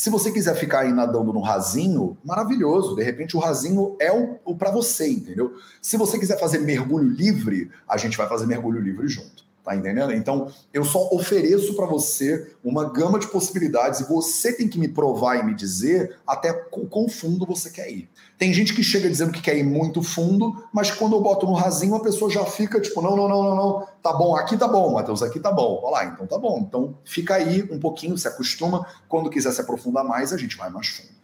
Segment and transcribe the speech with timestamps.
[0.00, 2.96] Se você quiser ficar aí nadando no rasinho, maravilhoso.
[2.96, 5.54] De repente o rasinho é o, o para você, entendeu?
[5.82, 9.44] Se você quiser fazer mergulho livre, a gente vai fazer mergulho livre junto.
[9.70, 10.12] Tá entendendo?
[10.12, 14.88] Então, eu só ofereço para você uma gama de possibilidades e você tem que me
[14.88, 18.10] provar e me dizer até quão fundo você quer ir.
[18.36, 21.52] Tem gente que chega dizendo que quer ir muito fundo, mas quando eu boto no
[21.52, 24.66] rasinho, a pessoa já fica tipo, não, não, não, não, não, tá bom, aqui tá
[24.66, 25.80] bom, Matheus, aqui tá bom.
[25.84, 26.58] Olha lá, então tá bom.
[26.66, 28.84] Então, fica aí um pouquinho, se acostuma.
[29.08, 31.19] Quando quiser se aprofundar mais, a gente vai mais fundo.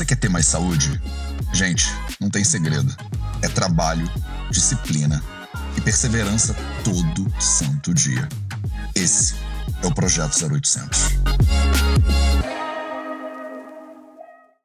[0.00, 0.98] Você quer ter mais saúde?
[1.52, 1.84] Gente,
[2.18, 2.90] não tem segredo
[3.42, 4.10] é trabalho,
[4.50, 5.22] disciplina
[5.76, 8.26] e perseverança todo santo dia.
[8.96, 9.34] Esse
[9.82, 11.00] é o Projeto 0800.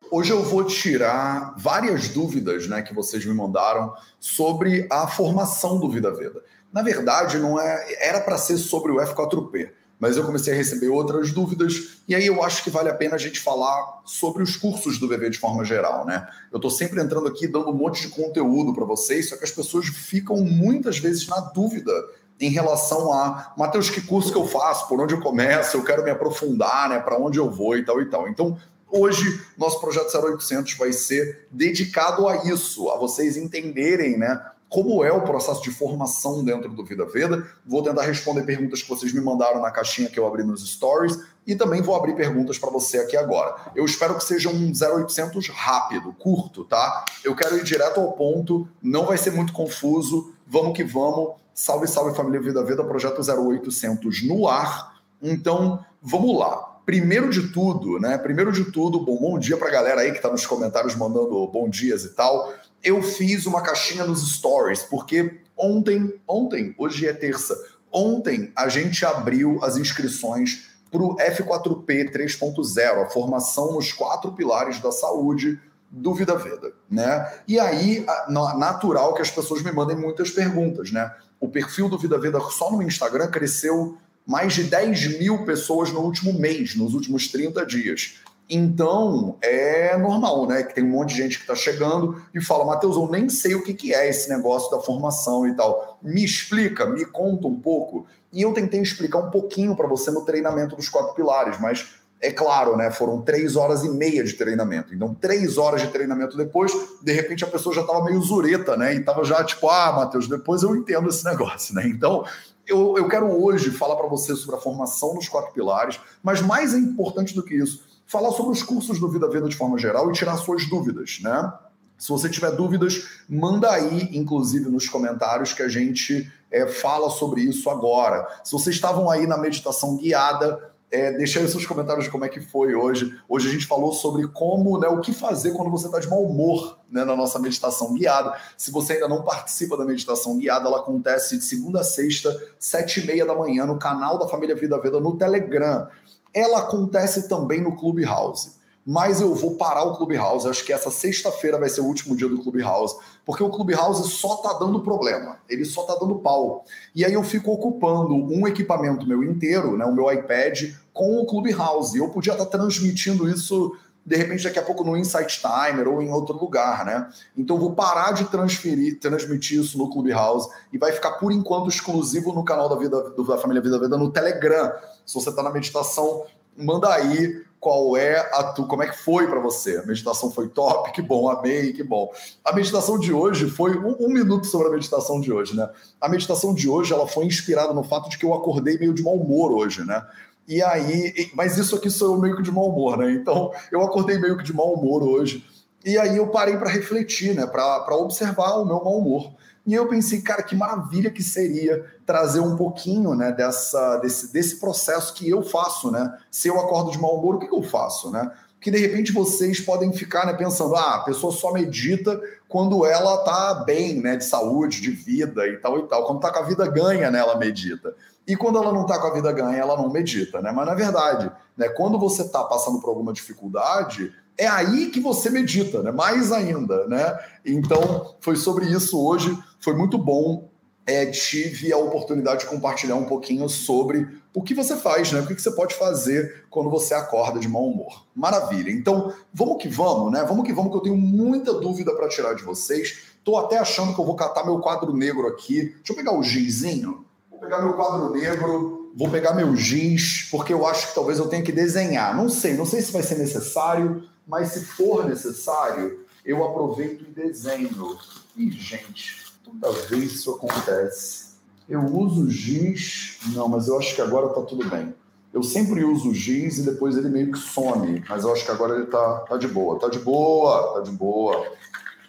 [0.10, 5.92] Hoje eu vou tirar várias dúvidas né, que vocês me mandaram sobre a formação do
[5.92, 6.42] Vida Veda.
[6.72, 10.90] Na verdade, não é, era para ser sobre o F4P mas eu comecei a receber
[10.90, 14.58] outras dúvidas, e aí eu acho que vale a pena a gente falar sobre os
[14.58, 16.28] cursos do VV de forma geral, né?
[16.52, 19.52] Eu estou sempre entrando aqui dando um monte de conteúdo para vocês, só que as
[19.52, 21.94] pessoas ficam muitas vezes na dúvida
[22.40, 26.04] em relação a, Matheus, que curso que eu faço, por onde eu começo, eu quero
[26.04, 27.78] me aprofundar, né, para onde eu vou?
[27.78, 28.28] e tal e tal.
[28.28, 28.58] Então,
[28.90, 34.42] hoje, nosso projeto 0800 vai ser dedicado a isso, a vocês entenderem, né,
[34.76, 37.48] como é o processo de formação dentro do Vida Veda.
[37.66, 41.18] Vou tentar responder perguntas que vocês me mandaram na caixinha que eu abri nos stories
[41.48, 43.72] e também vou abrir perguntas para você aqui agora.
[43.74, 47.06] Eu espero que seja um 0800 rápido, curto, tá?
[47.24, 50.34] Eu quero ir direto ao ponto, não vai ser muito confuso.
[50.46, 51.36] Vamos que vamos.
[51.54, 55.00] Salve, salve família Vida Veda, projeto 0800 no ar.
[55.22, 58.18] Então, vamos lá primeiro de tudo, né?
[58.18, 61.48] Primeiro de tudo, bom, bom dia para a galera aí que está nos comentários mandando
[61.48, 62.54] bom dias e tal
[62.86, 67.60] eu fiz uma caixinha nos stories, porque ontem, ontem, hoje é terça,
[67.92, 74.80] ontem a gente abriu as inscrições para o F4P 3.0, a formação nos quatro pilares
[74.80, 75.60] da saúde
[75.90, 77.34] do Vida Veda, né?
[77.48, 81.12] E aí, natural que as pessoas me mandem muitas perguntas, né?
[81.40, 86.02] O perfil do Vida Veda só no Instagram cresceu mais de 10 mil pessoas no
[86.02, 88.16] último mês, nos últimos 30 dias.
[88.50, 90.64] Então, é normal, né?
[90.64, 93.56] Que tem um monte de gente que está chegando e fala, Matheus, eu nem sei
[93.56, 96.00] o que, é esse negócio da formação e tal.
[96.02, 98.06] Me explica, me conta um pouco.
[98.32, 102.32] E eu tentei explicar um pouquinho para você no treinamento dos quatro pilares, mas é
[102.32, 102.92] claro, né?
[102.92, 104.94] Foram três horas e meia de treinamento.
[104.94, 106.72] Então, três horas de treinamento depois,
[107.02, 108.94] de repente a pessoa já estava meio zureta, né?
[108.94, 111.88] E estava já tipo, ah, Matheus, depois eu entendo esse negócio, né?
[111.88, 112.26] Então,
[112.68, 116.74] eu, eu quero hoje falar para você sobre a formação nos quatro pilares, mas mais
[116.74, 120.14] importante do que isso, falar sobre os cursos do Vida Veda de forma geral e
[120.14, 121.54] tirar suas dúvidas, né?
[121.98, 127.42] Se você tiver dúvidas, manda aí, inclusive, nos comentários que a gente é, fala sobre
[127.42, 128.28] isso agora.
[128.44, 132.30] Se vocês estavam aí na meditação guiada, é, deixa aí seus comentários de como é
[132.30, 133.14] que foi hoje.
[133.28, 136.24] Hoje a gente falou sobre como, né, o que fazer quando você está de mau
[136.24, 138.34] humor né, na nossa meditação guiada.
[138.58, 143.02] Se você ainda não participa da meditação guiada, ela acontece de segunda a sexta, sete
[143.02, 145.86] e meia da manhã, no canal da Família Vida Veda no Telegram.
[146.34, 148.56] Ela acontece também no Clubhouse.
[148.88, 150.48] Mas eu vou parar o Clubhouse.
[150.48, 152.96] Acho que essa sexta-feira vai ser o último dia do Clubhouse,
[153.26, 155.40] porque o Clubhouse só tá dando problema.
[155.50, 156.64] Ele só tá dando pau.
[156.94, 161.26] E aí eu fico ocupando um equipamento meu inteiro, né, o meu iPad, com o
[161.26, 161.96] Clubhouse.
[161.96, 166.12] Eu podia estar transmitindo isso de repente daqui a pouco no Insight Timer ou em
[166.12, 167.10] outro lugar, né?
[167.36, 172.32] Então vou parar de transferir, transmitir isso no Clubhouse e vai ficar por enquanto exclusivo
[172.32, 174.72] no canal da vida da família Vida Vida no Telegram.
[175.06, 176.24] Se você está na meditação,
[176.56, 179.78] manda aí qual é a tu, como é que foi para você?
[179.78, 182.14] A meditação foi top, que bom, amei, que bom.
[182.44, 185.68] A meditação de hoje foi um, um, minuto sobre a meditação de hoje, né?
[186.00, 189.02] A meditação de hoje ela foi inspirada no fato de que eu acordei meio de
[189.02, 190.06] mau humor hoje, né?
[190.48, 193.12] E aí, mas isso aqui sou eu meio que de mau humor, né?
[193.12, 195.44] Então, eu acordei meio que de mau humor hoje.
[195.84, 197.46] E aí eu parei para refletir, né?
[197.46, 199.32] Para observar o meu mau humor.
[199.66, 204.60] E eu pensei, cara, que maravilha que seria trazer um pouquinho, né, dessa, desse, desse
[204.60, 206.16] processo que eu faço, né?
[206.30, 208.32] Se eu acordo de mau humor, o que, que eu faço, né?
[208.62, 213.18] Que de repente vocês podem ficar né, pensando, ah, a pessoa só medita quando ela
[213.24, 216.06] tá bem, né, de saúde, de vida e tal e tal.
[216.06, 217.96] Quando tá com a vida ganha, né, ela medita.
[218.28, 220.52] E quando ela não está com a vida ganha, ela não medita, né?
[220.52, 225.30] Mas na verdade, né, quando você está passando por alguma dificuldade, é aí que você
[225.30, 225.92] medita, né?
[225.92, 227.18] Mais ainda, né?
[227.46, 229.38] Então, foi sobre isso hoje.
[229.60, 230.50] Foi muito bom.
[230.88, 235.22] É, tive a oportunidade de compartilhar um pouquinho sobre o que você faz, né?
[235.22, 238.06] O que você pode fazer quando você acorda de mau humor.
[238.14, 238.70] Maravilha.
[238.70, 240.24] Então, vamos que vamos, né?
[240.28, 243.00] Vamos que vamos, que eu tenho muita dúvida para tirar de vocês.
[243.18, 245.76] Estou até achando que eu vou catar meu quadro negro aqui.
[245.78, 247.05] Deixa eu pegar o gizinho.
[247.46, 251.44] Pegar meu quadro negro vou pegar meu giz, porque eu acho que talvez eu tenha
[251.44, 252.16] que desenhar.
[252.16, 257.12] Não sei, não sei se vai ser necessário, mas se for necessário, eu aproveito e
[257.12, 257.98] desenho.
[258.38, 261.36] E, gente, toda vez isso acontece.
[261.68, 263.20] Eu uso giz.
[263.34, 264.96] Não, mas eu acho que agora tá tudo bem.
[265.34, 268.76] Eu sempre uso giz e depois ele meio que some, mas eu acho que agora
[268.76, 269.78] ele tá, tá de boa.
[269.78, 271.52] Tá de boa, tá de boa.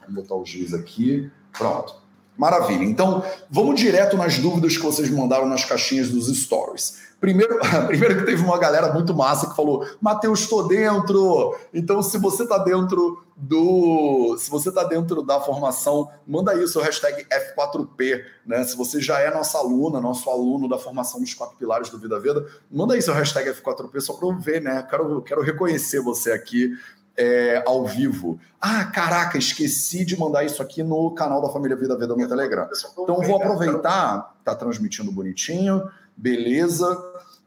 [0.01, 1.31] Vamos botar o giz aqui.
[1.53, 2.06] Pronto.
[2.37, 2.85] Maravilha.
[2.85, 7.07] Então, vamos direto nas dúvidas que vocês mandaram nas caixinhas dos stories.
[7.21, 11.57] Primeiro, primeiro que teve uma galera muito massa que falou: Matheus, estou dentro.
[11.73, 14.37] Então, se você está dentro do.
[14.39, 18.23] Se você está dentro da formação, manda aí o seu hashtag F4P.
[18.47, 18.65] Né?
[18.65, 22.19] Se você já é nossa aluna, nosso aluno da formação dos quatro pilares do Vida
[22.21, 24.87] Veda, manda aí seu hashtag F4P só para eu ver, né?
[24.89, 26.71] Quero, quero reconhecer você aqui
[27.17, 28.39] é, ao vivo.
[28.61, 32.69] Ah, caraca, esqueci de mandar isso aqui no canal da Família Vida Veda no Telegram.
[32.93, 36.87] Então vou aproveitar, tá transmitindo bonitinho, beleza.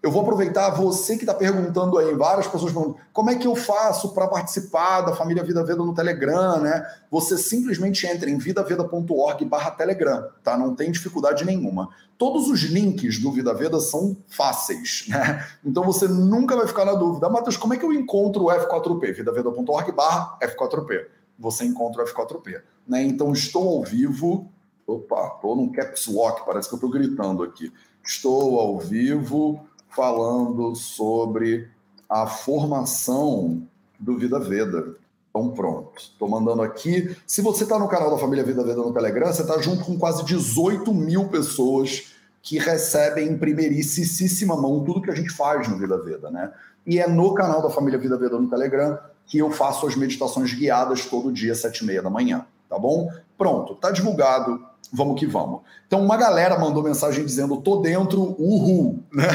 [0.01, 3.53] Eu vou aproveitar você que está perguntando aí, várias pessoas perguntando, como é que eu
[3.53, 6.85] faço para participar da família Vida Veda no Telegram, né?
[7.11, 10.57] Você simplesmente entra em vidaveda.org barra Telegram, tá?
[10.57, 11.89] Não tem dificuldade nenhuma.
[12.17, 15.45] Todos os links do Vida Veda são fáceis, né?
[15.65, 18.47] Então você nunca vai ficar na dúvida, ah, Matheus, como é que eu encontro o
[18.47, 19.13] F4P?
[19.13, 21.07] vidaveda.org barra F4P.
[21.37, 23.03] Você encontra o F4P, né?
[23.03, 24.49] Então estou ao vivo,
[24.87, 27.69] opa, estou num caps lock, parece que eu estou gritando aqui.
[28.01, 31.69] Estou ao vivo falando sobre
[32.09, 33.63] a formação
[33.99, 34.95] do Vida Veda.
[35.29, 35.91] Então, pronto.
[35.97, 37.15] Estou mandando aqui.
[37.25, 39.97] Se você está no canal da Família Vida Veda no Telegram, você está junto com
[39.97, 45.77] quase 18 mil pessoas que recebem em primeiríssima mão tudo que a gente faz no
[45.77, 46.51] Vida Veda, né?
[46.85, 48.97] E é no canal da Família Vida Veda no Telegram
[49.27, 53.11] que eu faço as meditações guiadas todo dia, sete e meia da manhã, tá bom?
[53.37, 54.59] Pronto, tá divulgado
[54.91, 55.61] vamos que vamos.
[55.87, 59.03] Então, uma galera mandou mensagem dizendo: tô dentro, uhul.
[59.11, 59.27] Né?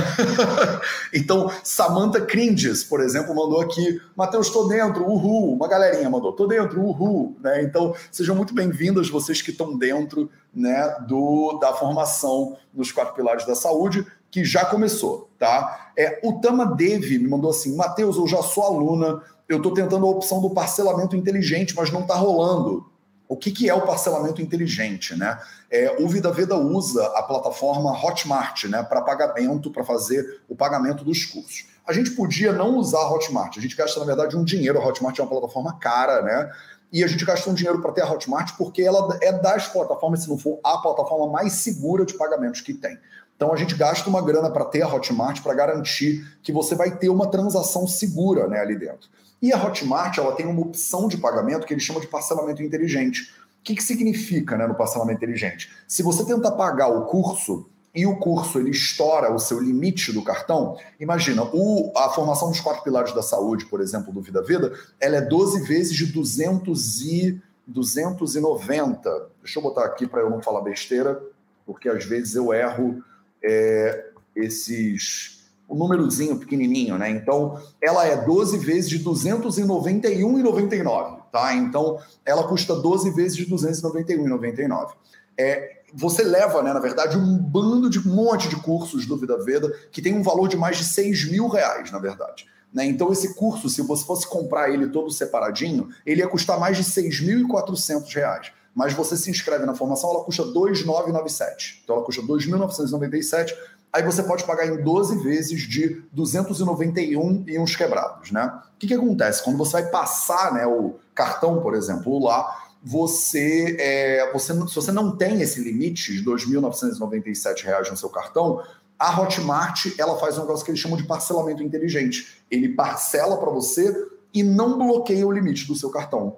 [1.13, 5.55] então, Samantha Cringes, por exemplo, mandou aqui: Matheus, tô dentro, uhul.
[5.55, 7.37] Uma galerinha mandou: tô dentro, uhul.
[7.41, 7.63] Né?
[7.63, 13.47] Então, sejam muito bem-vindos vocês que estão dentro né, do, da formação nos quatro pilares
[13.47, 15.29] da saúde, que já começou.
[15.39, 15.93] tá?
[15.97, 20.07] É, o Tama Devi me mandou assim: Matheus, eu já sou aluna, eu estou tentando
[20.07, 22.94] a opção do parcelamento inteligente, mas não está rolando.
[23.29, 25.17] O que, que é o parcelamento inteligente?
[25.17, 25.39] Né?
[25.71, 31.05] É, o Vida Veda usa a plataforma Hotmart né, para pagamento, para fazer o pagamento
[31.05, 31.67] dos cursos.
[31.87, 34.79] A gente podia não usar a Hotmart, a gente gasta, na verdade, um dinheiro.
[34.79, 36.51] A Hotmart é uma plataforma cara, né?
[36.91, 40.23] E a gente gasta um dinheiro para ter a Hotmart porque ela é das plataformas,
[40.23, 42.99] se não for a plataforma mais segura de pagamentos que tem.
[43.37, 46.97] Então a gente gasta uma grana para ter a Hotmart para garantir que você vai
[46.97, 49.11] ter uma transação segura né, ali dentro.
[49.45, 53.31] E a Hotmart ela tem uma opção de pagamento que eles chamam de parcelamento inteligente.
[53.61, 55.71] O que, que significa né, no parcelamento inteligente?
[55.87, 60.25] Se você tenta pagar o curso e o curso ele estoura o seu limite do
[60.25, 64.73] cartão, imagina, o, a formação dos quatro pilares da saúde, por exemplo, do Vida Vida,
[64.99, 69.29] ela é 12 vezes de 200 e 290.
[69.43, 71.23] Deixa eu botar aqui para eu não falar besteira,
[71.67, 73.05] porque às vezes eu erro
[73.43, 75.44] é, esses
[75.75, 77.11] o númerozinho pequenininho, né?
[77.11, 81.53] Então, ela é 12 vezes de 291,99, tá?
[81.55, 84.93] Então, ela custa 12 vezes de 291,99.
[85.37, 89.37] É, você leva, né, na verdade, um bando de um monte de cursos do Vida
[89.43, 92.47] Veda que tem um valor de mais de 6 mil reais, na verdade.
[92.73, 92.87] Né?
[92.87, 96.85] Então, esse curso, se você fosse comprar ele todo separadinho, ele ia custar mais de
[96.85, 101.81] 6.400 reais mas você se inscreve na formação, ela custa 2.997.
[101.85, 103.55] Então ela custa 2.997
[103.95, 108.53] aí você pode pagar em 12 vezes de 291 e uns quebrados, né?
[108.75, 109.43] O que, que acontece?
[109.45, 114.91] Quando você vai passar né, o cartão, por exemplo, lá, você, é, você se você
[114.91, 118.61] não tem esse limite de R$ 2.997 no seu cartão,
[118.99, 122.43] a Hotmart ela faz um negócio que eles chamam de parcelamento inteligente.
[122.51, 126.37] Ele parcela para você e não bloqueia o limite do seu cartão.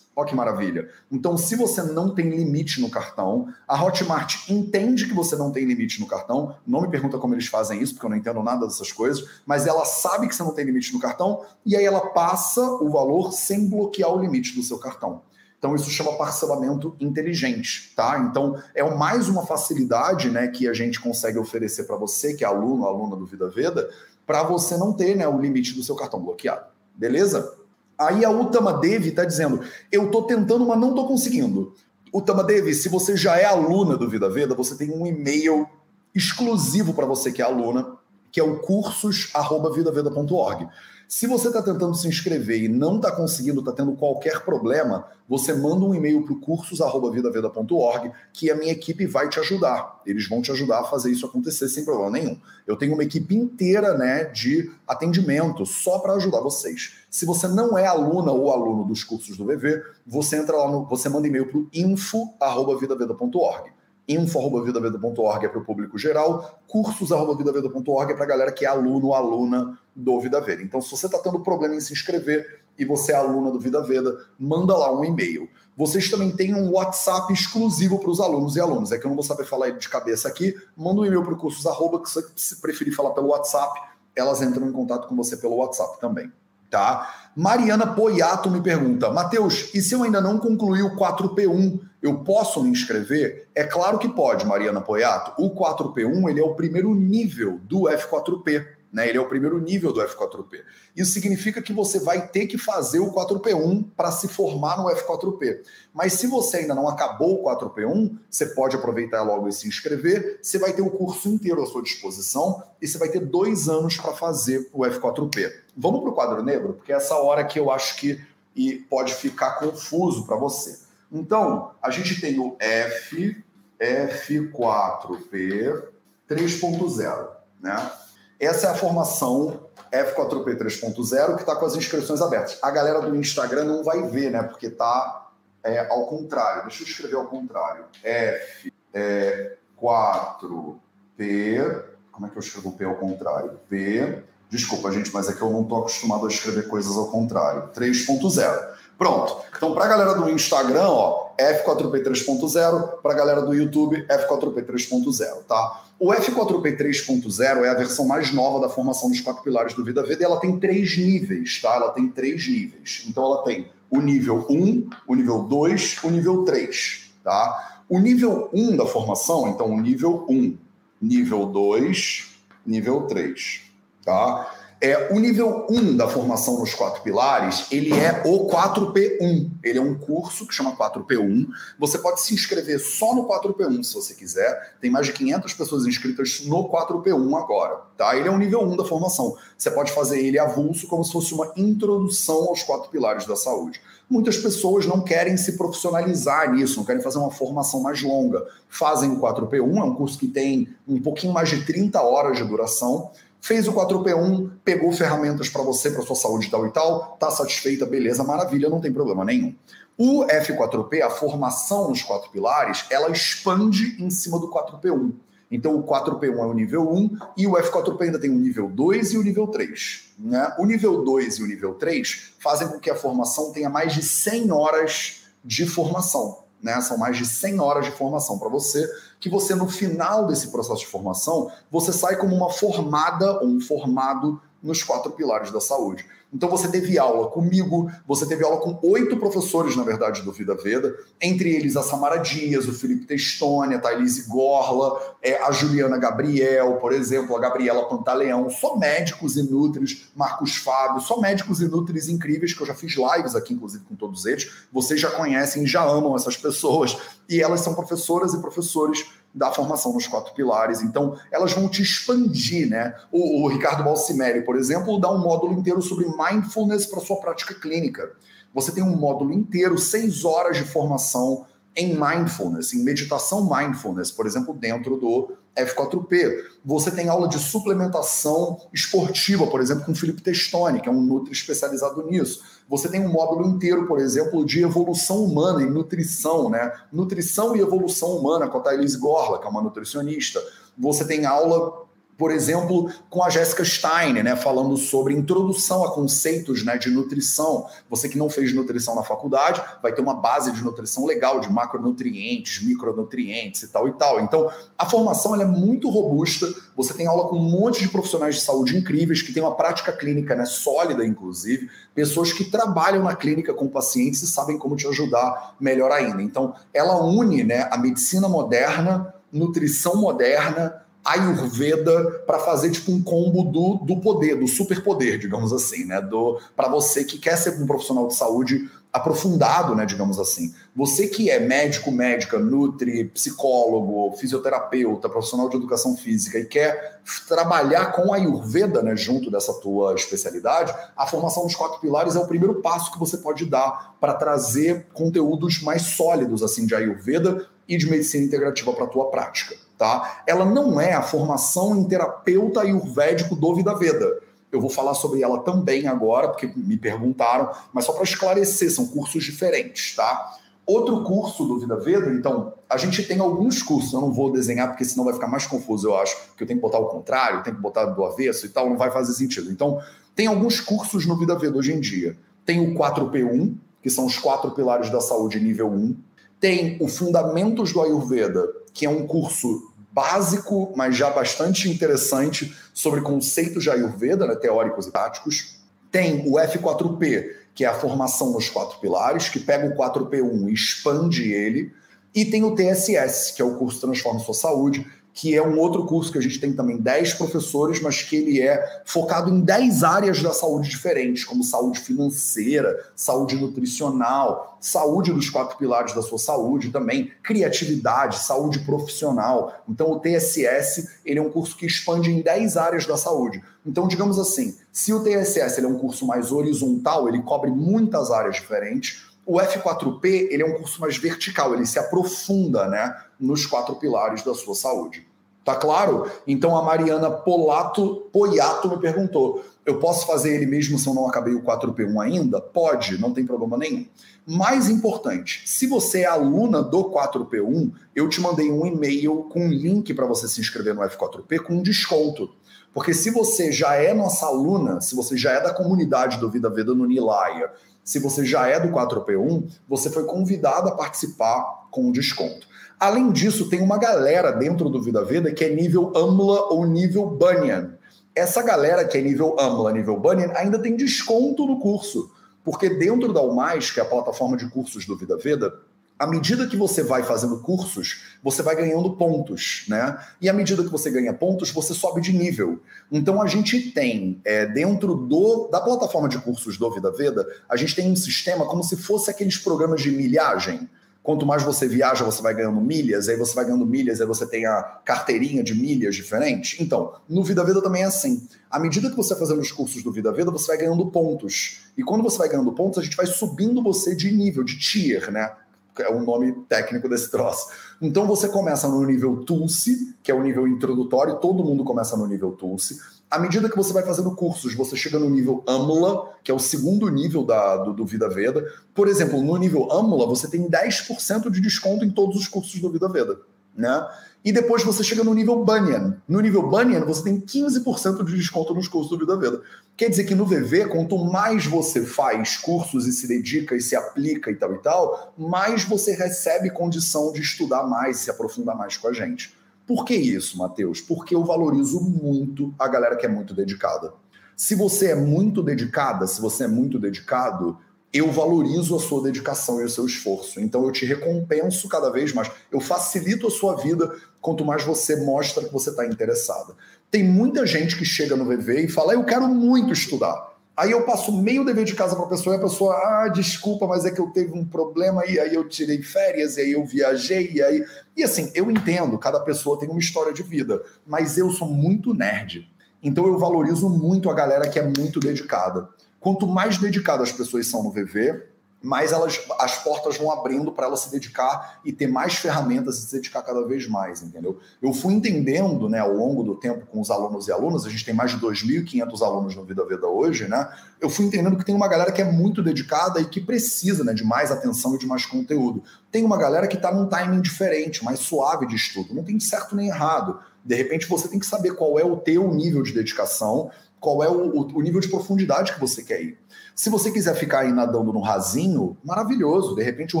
[0.18, 0.88] Olha que maravilha.
[1.12, 5.64] Então, se você não tem limite no cartão, a Hotmart entende que você não tem
[5.64, 6.56] limite no cartão.
[6.66, 9.64] Não me pergunta como eles fazem isso, porque eu não entendo nada dessas coisas, mas
[9.64, 13.32] ela sabe que você não tem limite no cartão e aí ela passa o valor
[13.32, 15.22] sem bloquear o limite do seu cartão.
[15.56, 18.18] Então, isso chama parcelamento inteligente, tá?
[18.18, 22.48] Então, é mais uma facilidade né, que a gente consegue oferecer para você, que é
[22.48, 23.88] aluno, aluna do Vida Veda,
[24.26, 26.66] para você não ter né, o limite do seu cartão bloqueado.
[26.92, 27.57] Beleza?
[27.98, 31.74] Aí a Utama Devi está dizendo: eu estou tentando, mas não estou conseguindo.
[32.12, 35.68] Utama Devi, se você já é aluna do Vida Veda, você tem um e-mail
[36.14, 37.98] exclusivo para você que é aluna,
[38.30, 40.68] que é o cursos@vidaveda.org.
[41.08, 45.54] Se você está tentando se inscrever e não está conseguindo, está tendo qualquer problema, você
[45.54, 50.02] manda um e-mail para o cursos.vidaveda.org que a minha equipe vai te ajudar.
[50.04, 52.38] Eles vão te ajudar a fazer isso acontecer sem problema nenhum.
[52.66, 56.97] Eu tenho uma equipe inteira né, de atendimento só para ajudar vocês.
[57.10, 60.84] Se você não é aluna ou aluno dos cursos do VV, você entra lá no,
[60.86, 68.24] você manda e-mail para o info@vidaveda.org info.vidaveda.org é para o público geral, cursos.vidaveda.org é para
[68.24, 70.62] a galera que é aluno ou aluna do Vida Veda.
[70.62, 73.82] Então, se você está tendo problema em se inscrever e você é aluna do Vida
[73.82, 75.46] Veda, manda lá um e-mail.
[75.76, 78.92] Vocês também têm um WhatsApp exclusivo para os alunos e alunos.
[78.92, 80.54] É que eu não vou saber falar de cabeça aqui.
[80.74, 83.78] Manda um e-mail para o cursos, arroba, que se preferir falar pelo WhatsApp,
[84.16, 86.32] elas entram em contato com você pelo WhatsApp também.
[86.70, 87.30] Tá?
[87.34, 92.62] Mariana Poiato me pergunta: Matheus, e se eu ainda não concluí o 4P1, eu posso
[92.62, 93.48] me inscrever?
[93.54, 95.32] É claro que pode, Mariana Poiato.
[95.38, 98.77] O 4P1 ele é o primeiro nível do F4P.
[98.92, 99.08] Né?
[99.08, 100.62] Ele é o primeiro nível do F4P.
[100.96, 105.60] Isso significa que você vai ter que fazer o 4P1 para se formar no F4P.
[105.92, 110.40] Mas se você ainda não acabou o 4P1, você pode aproveitar logo e se inscrever.
[110.42, 113.96] Você vai ter o curso inteiro à sua disposição e você vai ter dois anos
[113.96, 115.52] para fazer o F4P.
[115.76, 118.18] Vamos para o quadro negro, porque é essa hora que eu acho que
[118.58, 120.80] e pode ficar confuso para você.
[121.12, 123.42] Então, a gente tem o F,
[123.80, 125.84] F4P
[126.28, 127.28] 3.0,
[127.60, 127.92] né?
[128.40, 132.58] Essa é a formação F4P 3.0 que está com as inscrições abertas.
[132.62, 134.42] A galera do Instagram não vai ver, né?
[134.42, 135.28] Porque está
[135.64, 136.62] é, ao contrário.
[136.62, 137.84] Deixa eu escrever ao contrário.
[138.02, 141.82] F é, 4P.
[142.12, 143.58] Como é que eu escrevo P ao contrário?
[143.68, 144.22] P.
[144.50, 147.70] Desculpa, gente, mas é que eu não estou acostumado a escrever coisas ao contrário.
[147.74, 148.77] 3.0.
[148.98, 149.36] Pronto.
[149.56, 154.66] Então, para a galera do Instagram, ó, F4P 3.0, para a galera do YouTube, F4P
[154.66, 155.84] 3.0, tá?
[156.00, 160.02] O F4P 3.0 é a versão mais nova da formação dos quatro pilares do Vida
[160.02, 161.76] Veda e ela tem três níveis, tá?
[161.76, 163.04] Ela tem três níveis.
[163.08, 167.82] Então, ela tem o nível 1, o nível 2, o nível 3, tá?
[167.88, 170.58] O nível 1 da formação, então, o nível 1,
[171.00, 172.30] nível 2,
[172.66, 173.62] nível 3,
[174.04, 174.54] tá?
[174.80, 179.50] É, o nível 1 da formação nos quatro pilares, ele é o 4P1.
[179.60, 181.48] Ele é um curso que chama 4P1.
[181.80, 184.76] Você pode se inscrever só no 4P1 se você quiser.
[184.80, 188.16] Tem mais de 500 pessoas inscritas no 4P1 agora, tá?
[188.16, 189.36] Ele é o nível 1 da formação.
[189.56, 193.80] Você pode fazer ele avulso como se fosse uma introdução aos quatro pilares da saúde.
[194.08, 198.46] Muitas pessoas não querem se profissionalizar nisso, não querem fazer uma formação mais longa.
[198.68, 202.44] Fazem o 4P1, é um curso que tem um pouquinho mais de 30 horas de
[202.44, 207.30] duração Fez o 4P1, pegou ferramentas para você, para sua saúde tal e tal, tá
[207.30, 209.54] satisfeita, beleza, maravilha, não tem problema nenhum.
[209.96, 215.12] O F4P, a formação nos quatro pilares, ela expande em cima do 4P1.
[215.50, 219.14] Então o 4P1 é o nível 1 e o F4P ainda tem o nível 2
[219.14, 220.12] e o nível 3.
[220.18, 220.54] Né?
[220.58, 224.02] O nível 2 e o nível 3 fazem com que a formação tenha mais de
[224.02, 226.80] 100 horas de formação né?
[226.80, 228.88] São mais de 100 horas de formação para você,
[229.20, 233.60] que você no final desse processo de formação, você sai como uma formada ou um
[233.60, 236.04] formado nos quatro pilares da saúde.
[236.32, 240.54] Então você teve aula comigo, você teve aula com oito professores, na verdade, do Vida
[240.54, 245.96] Veda, entre eles a Samara Dias, o Felipe Testoni, a Thailise Gorla, é, a Juliana
[245.96, 252.08] Gabriel, por exemplo, a Gabriela Pantaleão, só médicos nutris, Marcos Fábio, só médicos e nutris
[252.08, 254.50] incríveis, que eu já fiz lives aqui, inclusive, com todos eles.
[254.70, 259.92] Vocês já conhecem, já amam essas pessoas, e elas são professoras e professores da formação
[259.92, 260.82] nos quatro pilares.
[260.82, 262.94] Então, elas vão te expandir, né?
[263.12, 267.54] O, o Ricardo Balsimeri, por exemplo, dá um módulo inteiro sobre mindfulness para sua prática
[267.54, 268.12] clínica.
[268.54, 271.46] Você tem um módulo inteiro, seis horas de formação
[271.78, 276.44] em mindfulness, em meditação mindfulness, por exemplo, dentro do F4P.
[276.64, 281.00] Você tem aula de suplementação esportiva, por exemplo, com o Felipe Testoni, que é um
[281.00, 282.42] nutri especializado nisso.
[282.68, 286.72] Você tem um módulo inteiro, por exemplo, de evolução humana e nutrição, né?
[286.92, 290.42] Nutrição e evolução humana com a Thaís Gorla, que é uma nutricionista.
[290.76, 291.87] Você tem aula
[292.18, 297.66] por exemplo, com a Jéssica Stein, né, falando sobre introdução a conceitos né, de nutrição.
[297.88, 301.50] Você que não fez nutrição na faculdade, vai ter uma base de nutrição legal, de
[301.50, 304.20] macronutrientes, micronutrientes e tal e tal.
[304.20, 306.52] Então, a formação é muito robusta.
[306.76, 309.92] Você tem aula com um monte de profissionais de saúde incríveis, que têm uma prática
[309.92, 314.88] clínica né, sólida, inclusive, pessoas que trabalham na clínica com pacientes e sabem como te
[314.88, 316.20] ajudar melhor ainda.
[316.20, 323.44] Então, ela une né, a medicina moderna, nutrição moderna, Ayurveda para fazer tipo um combo
[323.44, 326.00] do, do poder, do superpoder, digamos assim, né?
[326.00, 330.54] Do para você que quer ser um profissional de saúde aprofundado, né, digamos assim.
[330.74, 337.92] Você que é médico, médica, nutri, psicólogo, fisioterapeuta, profissional de educação física e quer trabalhar
[337.92, 342.26] com a Ayurveda, né, junto dessa tua especialidade, a formação dos quatro pilares é o
[342.26, 347.76] primeiro passo que você pode dar para trazer conteúdos mais sólidos assim de Ayurveda e
[347.76, 350.22] de medicina integrativa para a tua prática, tá?
[350.26, 355.22] Ela não é a formação em terapeuta ayurvédico do Vida Veda eu vou falar sobre
[355.22, 360.36] ela também agora, porque me perguntaram, mas só para esclarecer, são cursos diferentes, tá?
[360.64, 364.68] Outro curso do Vida Veda, então, a gente tem alguns cursos, eu não vou desenhar
[364.68, 367.42] porque senão vai ficar mais confuso, eu acho, que eu tenho que botar o contrário,
[367.42, 369.50] tenho que botar do avesso e tal, não vai fazer sentido.
[369.50, 369.80] Então,
[370.14, 372.16] tem alguns cursos no Vida Veda hoje em dia.
[372.44, 375.96] Tem o 4P1, que são os quatro pilares da saúde nível 1.
[376.40, 378.46] Tem o Fundamentos do Ayurveda,
[378.78, 384.86] que é um curso básico, mas já bastante interessante sobre conceitos de Ayurveda, né, teóricos
[384.86, 385.56] e táticos.
[385.90, 390.54] Tem o F4P, que é a formação nos quatro pilares, que pega o 4P1 e
[390.54, 391.72] expande ele.
[392.14, 394.86] E tem o TSS, que é o curso Transforma Sua Saúde,
[395.18, 398.40] que é um outro curso que a gente tem também 10 professores, mas que ele
[398.40, 405.28] é focado em 10 áreas da saúde diferentes, como saúde financeira, saúde nutricional, saúde dos
[405.28, 409.60] quatro pilares da sua saúde também, criatividade, saúde profissional.
[409.68, 413.42] Então o TSS, ele é um curso que expande em 10 áreas da saúde.
[413.66, 418.12] Então, digamos assim, se o TSS ele é um curso mais horizontal, ele cobre muitas
[418.12, 423.44] áreas diferentes, o F4P ele é um curso mais vertical, ele se aprofunda né, nos
[423.46, 425.07] quatro pilares da sua saúde.
[425.48, 426.10] Tá claro?
[426.26, 431.08] Então a Mariana Polato, Poiato me perguntou: eu posso fazer ele mesmo se eu não
[431.08, 432.38] acabei o 4P1 ainda?
[432.38, 433.86] Pode, não tem problema nenhum.
[434.26, 439.48] Mais importante, se você é aluna do 4P1, eu te mandei um e-mail com um
[439.48, 442.28] link para você se inscrever no F4P com um desconto.
[442.74, 446.50] Porque se você já é nossa aluna, se você já é da comunidade do Vida
[446.50, 447.50] Veda no Nilaya
[447.88, 452.46] se você já é do 4P1, você foi convidado a participar com desconto.
[452.78, 457.06] Além disso, tem uma galera dentro do Vida Veda que é nível AMLA ou nível
[457.06, 457.74] Banyan.
[458.14, 462.10] Essa galera que é nível AMLA, nível Banyan, ainda tem desconto no curso.
[462.44, 465.52] Porque dentro da UMAIS, que é a plataforma de cursos do Vida Veda,
[465.98, 469.98] à medida que você vai fazendo cursos, você vai ganhando pontos, né?
[470.20, 472.60] E à medida que você ganha pontos, você sobe de nível.
[472.90, 477.56] Então a gente tem é, dentro do, da plataforma de cursos do Vida Veda, a
[477.56, 480.68] gente tem um sistema como se fosse aqueles programas de milhagem.
[481.08, 484.26] Quanto mais você viaja, você vai ganhando milhas, aí você vai ganhando milhas, aí você
[484.26, 486.62] tem a carteirinha de milhas diferente.
[486.62, 488.28] Então, no Vida Veda também é assim.
[488.50, 491.60] À medida que você vai fazendo os cursos do Vida Veda, você vai ganhando pontos.
[491.78, 495.10] E quando você vai ganhando pontos, a gente vai subindo você de nível, de tier,
[495.10, 495.34] né?
[495.78, 497.48] é o nome técnico desse troço.
[497.80, 502.06] Então você começa no nível Tulsi, que é o nível introdutório, todo mundo começa no
[502.06, 502.78] nível Tulsi.
[503.10, 506.38] À medida que você vai fazendo cursos, você chega no nível AMLA, que é o
[506.38, 508.44] segundo nível da, do, do Vida Veda.
[508.74, 512.70] Por exemplo, no nível AMLA, você tem 10% de desconto em todos os cursos do
[512.70, 513.18] Vida Veda.
[513.56, 513.88] Né?
[514.24, 515.96] E depois você chega no nível Banyan.
[516.06, 519.40] No nível Banyan, você tem 15% de desconto nos cursos do Vida Veda.
[519.74, 523.74] Quer dizer que no VV, quanto mais você faz cursos e se dedica e se
[523.74, 528.76] aplica e tal e tal, mais você recebe condição de estudar mais, se aprofundar mais
[528.76, 529.37] com a gente.
[529.68, 530.80] Por que isso, Matheus?
[530.80, 533.92] Porque eu valorizo muito a galera que é muito dedicada.
[534.34, 537.58] Se você é muito dedicada, se você é muito dedicado,
[537.92, 540.40] eu valorizo a sua dedicação e o seu esforço.
[540.40, 542.30] Então eu te recompenso cada vez mais.
[542.50, 546.54] Eu facilito a sua vida quanto mais você mostra que você está interessada.
[546.90, 550.27] Tem muita gente que chega no VV e fala: Eu quero muito estudar.
[550.58, 553.64] Aí eu passo meio dever de casa para a pessoa e a pessoa, ah, desculpa,
[553.64, 556.66] mas é que eu teve um problema e aí eu tirei férias e aí eu
[556.66, 557.64] viajei e aí.
[557.96, 561.94] E assim, eu entendo, cada pessoa tem uma história de vida, mas eu sou muito
[561.94, 562.50] nerd.
[562.82, 565.68] Então eu valorizo muito a galera que é muito dedicada.
[566.00, 568.20] Quanto mais dedicadas as pessoas são no VV,
[568.62, 572.86] mais elas, as portas vão abrindo para ela se dedicar e ter mais ferramentas e
[572.86, 574.38] se dedicar cada vez mais, entendeu?
[574.60, 577.84] Eu fui entendendo, né, ao longo do tempo com os alunos e alunas, a gente
[577.84, 580.48] tem mais de 2.500 alunos no Vida Veda hoje, né?
[580.80, 583.94] Eu fui entendendo que tem uma galera que é muito dedicada e que precisa, né,
[583.94, 585.62] de mais atenção e de mais conteúdo.
[585.92, 588.92] Tem uma galera que está num timing diferente, mais suave de estudo.
[588.92, 590.18] Não tem certo nem errado.
[590.44, 594.08] De repente você tem que saber qual é o teu nível de dedicação qual é
[594.08, 596.18] o, o, nível de profundidade que você quer ir.
[596.58, 599.54] Se você quiser ficar aí nadando no rasinho, maravilhoso.
[599.54, 600.00] De repente o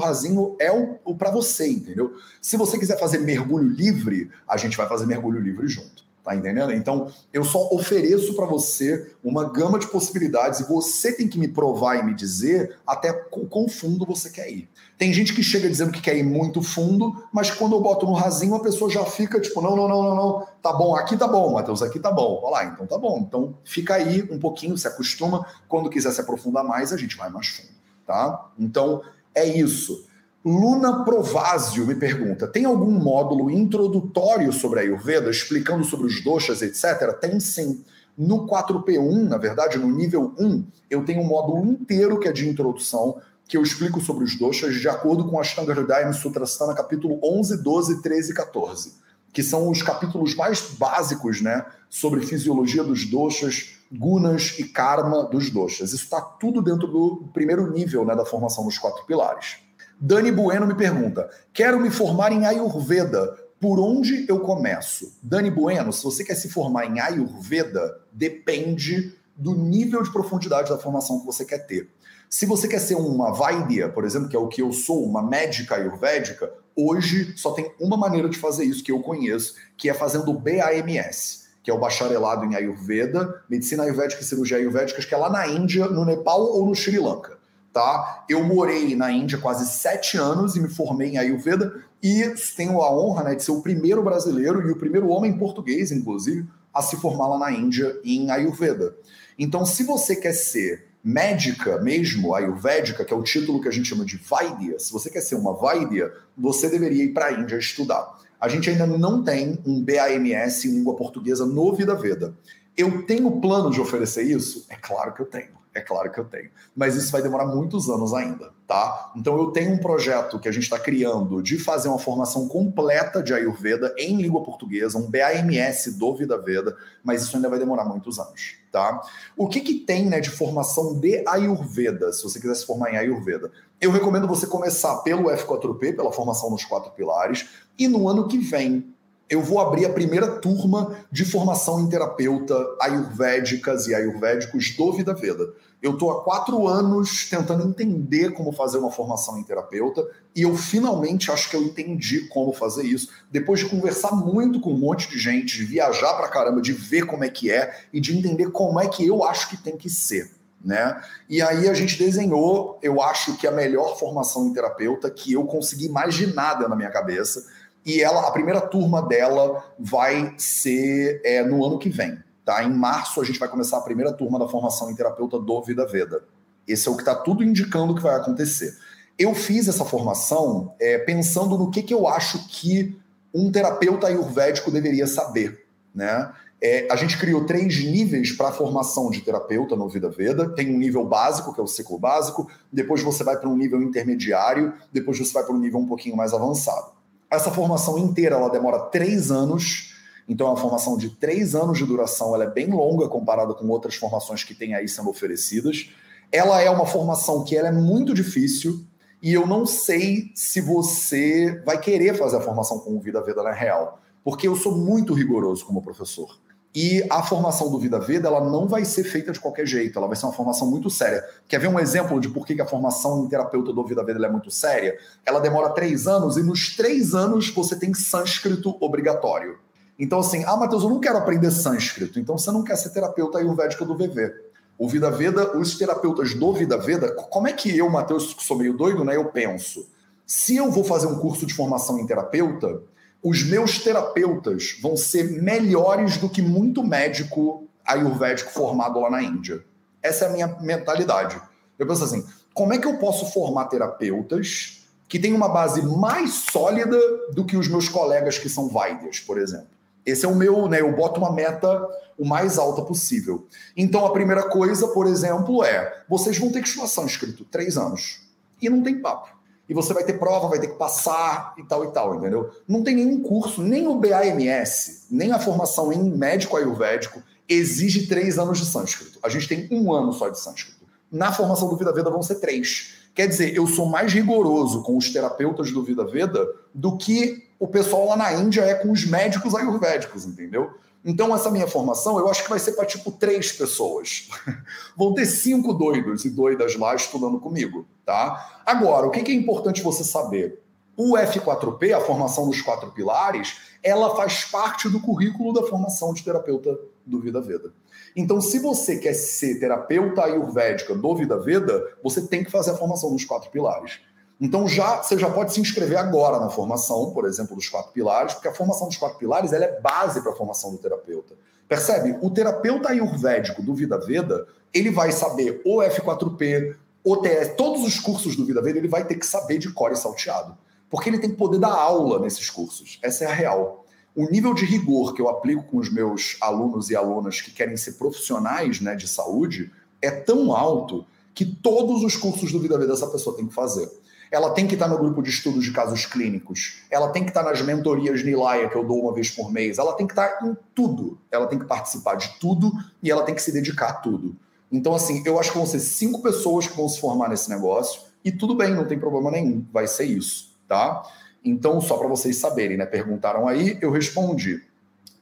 [0.00, 2.16] rasinho é o, o para você, entendeu?
[2.42, 6.02] Se você quiser fazer mergulho livre, a gente vai fazer mergulho livre junto.
[6.28, 6.74] Tá entendendo?
[6.74, 11.48] Então, eu só ofereço para você uma gama de possibilidades e você tem que me
[11.48, 14.68] provar e me dizer até quão fundo você quer ir.
[14.98, 18.12] Tem gente que chega dizendo que quer ir muito fundo, mas quando eu boto no
[18.12, 21.26] rasinho, a pessoa já fica tipo, não, não, não, não, não, tá bom, aqui tá
[21.26, 22.42] bom, Matheus, aqui tá bom.
[22.42, 23.24] Olha lá, então tá bom.
[23.26, 25.46] Então fica aí um pouquinho, se acostuma.
[25.66, 27.70] Quando quiser se aprofundar mais, a gente vai mais fundo.
[28.06, 28.50] tá?
[28.58, 29.00] Então,
[29.34, 30.06] é isso.
[30.48, 36.62] Luna Provásio me pergunta: tem algum módulo introdutório sobre a Ayurveda, explicando sobre os doshas,
[36.62, 37.12] etc?
[37.20, 37.84] Tem sim.
[38.16, 42.48] No 4P1, na verdade, no nível 1, eu tenho um módulo inteiro que é de
[42.48, 47.20] introdução, que eu explico sobre os doshas de acordo com a Ashtanga Hridaya Sutrasthana, capítulo
[47.22, 48.94] 11, 12, 13 e 14,
[49.32, 55.50] que são os capítulos mais básicos, né, sobre fisiologia dos doshas, gunas e karma dos
[55.50, 55.92] doshas.
[55.92, 59.67] Isso está tudo dentro do primeiro nível, né, da formação dos quatro pilares.
[60.00, 65.12] Dani Bueno me pergunta: quero me formar em Ayurveda por onde eu começo?
[65.20, 70.78] Dani Bueno, se você quer se formar em Ayurveda, depende do nível de profundidade da
[70.78, 71.90] formação que você quer ter.
[72.30, 75.22] Se você quer ser uma Vaidya, por exemplo, que é o que eu sou, uma
[75.22, 79.94] médica ayurvédica, hoje só tem uma maneira de fazer isso que eu conheço, que é
[79.94, 85.14] fazendo o BAMS, que é o bacharelado em Ayurveda, Medicina Ayurvédica e Cirurgia Ayurvédica, que
[85.14, 87.37] é lá na Índia, no Nepal ou no Sri Lanka
[87.78, 88.24] tá?
[88.28, 92.92] Eu morei na Índia quase sete anos e me formei em Ayurveda e tenho a
[92.92, 96.96] honra né, de ser o primeiro brasileiro e o primeiro homem português, inclusive, a se
[96.96, 98.96] formar lá na Índia em Ayurveda.
[99.38, 103.88] Então, se você quer ser médica mesmo, ayurvédica, que é o título que a gente
[103.88, 107.56] chama de Vaidya, se você quer ser uma Vaidya, você deveria ir para a Índia
[107.56, 108.18] estudar.
[108.40, 112.34] A gente ainda não tem um BAMS em língua portuguesa no Vida Veda.
[112.76, 114.66] Eu tenho plano de oferecer isso?
[114.68, 115.57] É claro que eu tenho.
[115.78, 116.50] É claro que eu tenho.
[116.74, 119.12] Mas isso vai demorar muitos anos ainda, tá?
[119.14, 123.22] Então eu tenho um projeto que a gente está criando de fazer uma formação completa
[123.22, 127.84] de Ayurveda em língua portuguesa, um BAMS do Vida Veda, mas isso ainda vai demorar
[127.84, 129.00] muitos anos, tá?
[129.36, 132.96] O que, que tem né, de formação de Ayurveda, se você quiser se formar em
[132.96, 133.52] Ayurveda?
[133.80, 138.38] Eu recomendo você começar pelo F4P, pela formação nos quatro pilares, e no ano que
[138.38, 138.92] vem
[139.30, 145.12] eu vou abrir a primeira turma de formação em terapeuta ayurvédicas e ayurvédicos do Vida
[145.14, 145.52] Veda.
[145.80, 150.56] Eu estou há quatro anos tentando entender como fazer uma formação em terapeuta e eu
[150.56, 153.10] finalmente acho que eu entendi como fazer isso.
[153.30, 157.06] Depois de conversar muito com um monte de gente, de viajar para caramba, de ver
[157.06, 159.88] como é que é e de entender como é que eu acho que tem que
[159.88, 160.32] ser.
[160.64, 161.00] Né?
[161.28, 165.44] E aí a gente desenhou, eu acho que a melhor formação em terapeuta que eu
[165.44, 167.46] consegui imaginar na minha cabeça
[167.86, 172.18] e ela, a primeira turma dela vai ser é, no ano que vem.
[172.48, 172.64] Tá?
[172.64, 175.86] Em março a gente vai começar a primeira turma da formação em terapeuta do Vida
[175.86, 176.24] Veda.
[176.66, 178.74] Esse é o que está tudo indicando que vai acontecer.
[179.18, 182.98] Eu fiz essa formação é, pensando no que, que eu acho que
[183.34, 185.66] um terapeuta ayurvédico deveria saber.
[185.94, 186.32] Né?
[186.58, 190.48] É, a gente criou três níveis para a formação de terapeuta no Vida Veda.
[190.48, 193.82] Tem um nível básico, que é o ciclo básico, depois você vai para um nível
[193.82, 196.92] intermediário, depois você vai para um nível um pouquinho mais avançado.
[197.30, 199.97] Essa formação inteira ela demora três anos,
[200.28, 203.66] então é uma formação de três anos de duração, ela é bem longa comparada com
[203.68, 205.90] outras formações que tem aí sendo oferecidas.
[206.30, 208.84] Ela é uma formação que ela é muito difícil
[209.22, 213.42] e eu não sei se você vai querer fazer a formação com o Vida Veda
[213.42, 216.38] na real, porque eu sou muito rigoroso como professor.
[216.74, 220.06] E a formação do Vida Veda ela não vai ser feita de qualquer jeito, ela
[220.06, 221.24] vai ser uma formação muito séria.
[221.48, 224.30] Quer ver um exemplo de por que a formação em terapeuta do Vida Veda é
[224.30, 224.98] muito séria?
[225.24, 229.58] Ela demora três anos e nos três anos você tem sânscrito obrigatório.
[229.98, 233.38] Então, assim, ah, Matheus, eu não quero aprender sânscrito, então você não quer ser terapeuta
[233.38, 234.32] ayurvédico do VV.
[234.78, 238.56] O Vida Veda, os terapeutas do Vida Veda, como é que eu, Matheus, que sou
[238.56, 239.16] meio doido, né?
[239.16, 239.88] Eu penso,
[240.24, 242.80] se eu vou fazer um curso de formação em terapeuta,
[243.20, 249.64] os meus terapeutas vão ser melhores do que muito médico ayurvédico formado lá na Índia.
[250.00, 251.40] Essa é a minha mentalidade.
[251.76, 256.34] Eu penso assim: como é que eu posso formar terapeutas que têm uma base mais
[256.34, 257.00] sólida
[257.32, 259.77] do que os meus colegas que são Vaidyas, por exemplo?
[260.04, 260.80] Esse é o meu, né?
[260.80, 261.86] Eu boto uma meta
[262.18, 263.46] o mais alta possível.
[263.76, 268.26] Então, a primeira coisa, por exemplo, é: vocês vão ter que estudar sânscrito três anos.
[268.60, 271.84] E não tem papo e você vai ter prova, vai ter que passar e tal
[271.84, 272.50] e tal, entendeu?
[272.66, 278.38] Não tem nenhum curso, nem o BAMS, nem a formação em médico ayurvédico exige três
[278.38, 279.18] anos de sânscrito.
[279.22, 280.86] A gente tem um ano só de sânscrito.
[281.10, 282.97] Na formação do Vida Veda vão ser três.
[283.18, 287.66] Quer dizer, eu sou mais rigoroso com os terapeutas do Vida Veda do que o
[287.66, 290.70] pessoal lá na Índia é com os médicos ayurvédicos, entendeu?
[291.04, 294.28] Então, essa minha formação, eu acho que vai ser para tipo três pessoas.
[294.96, 298.62] Vão ter cinco doidos e doidas lá estudando comigo, tá?
[298.64, 300.62] Agora, o que é importante você saber?
[300.96, 306.22] O F4P, a formação dos quatro pilares, ela faz parte do currículo da formação de
[306.22, 307.72] terapeuta do Vida Veda.
[308.16, 312.76] Então, se você quer ser terapeuta ayurvédica do Vida Veda, você tem que fazer a
[312.76, 314.00] formação dos quatro pilares.
[314.40, 318.34] Então já você já pode se inscrever agora na formação, por exemplo, dos quatro pilares,
[318.34, 321.34] porque a formação dos quatro pilares ela é base para a formação do terapeuta.
[321.68, 322.16] Percebe?
[322.22, 328.36] O terapeuta ayurvédico do Vida Veda, ele vai saber o F4P, OTS, todos os cursos
[328.36, 330.56] do Vida Veda, ele vai ter que saber de core salteado.
[330.88, 332.98] Porque ele tem que poder dar aula nesses cursos.
[333.02, 333.84] Essa é a real.
[334.18, 337.76] O nível de rigor que eu aplico com os meus alunos e alunas que querem
[337.76, 339.70] ser profissionais né, de saúde
[340.02, 343.88] é tão alto que todos os cursos do Vida Veda essa pessoa tem que fazer.
[344.28, 346.80] Ela tem que estar no grupo de estudos de casos clínicos.
[346.90, 349.78] Ela tem que estar nas mentorias Nilaya, que eu dou uma vez por mês.
[349.78, 351.16] Ela tem que estar em tudo.
[351.30, 354.34] Ela tem que participar de tudo e ela tem que se dedicar a tudo.
[354.72, 358.00] Então, assim, eu acho que vão ser cinco pessoas que vão se formar nesse negócio
[358.24, 359.64] e tudo bem, não tem problema nenhum.
[359.72, 361.04] Vai ser isso, tá?
[361.48, 362.86] Então, só para vocês saberem, né?
[362.86, 364.62] Perguntaram aí, eu respondi.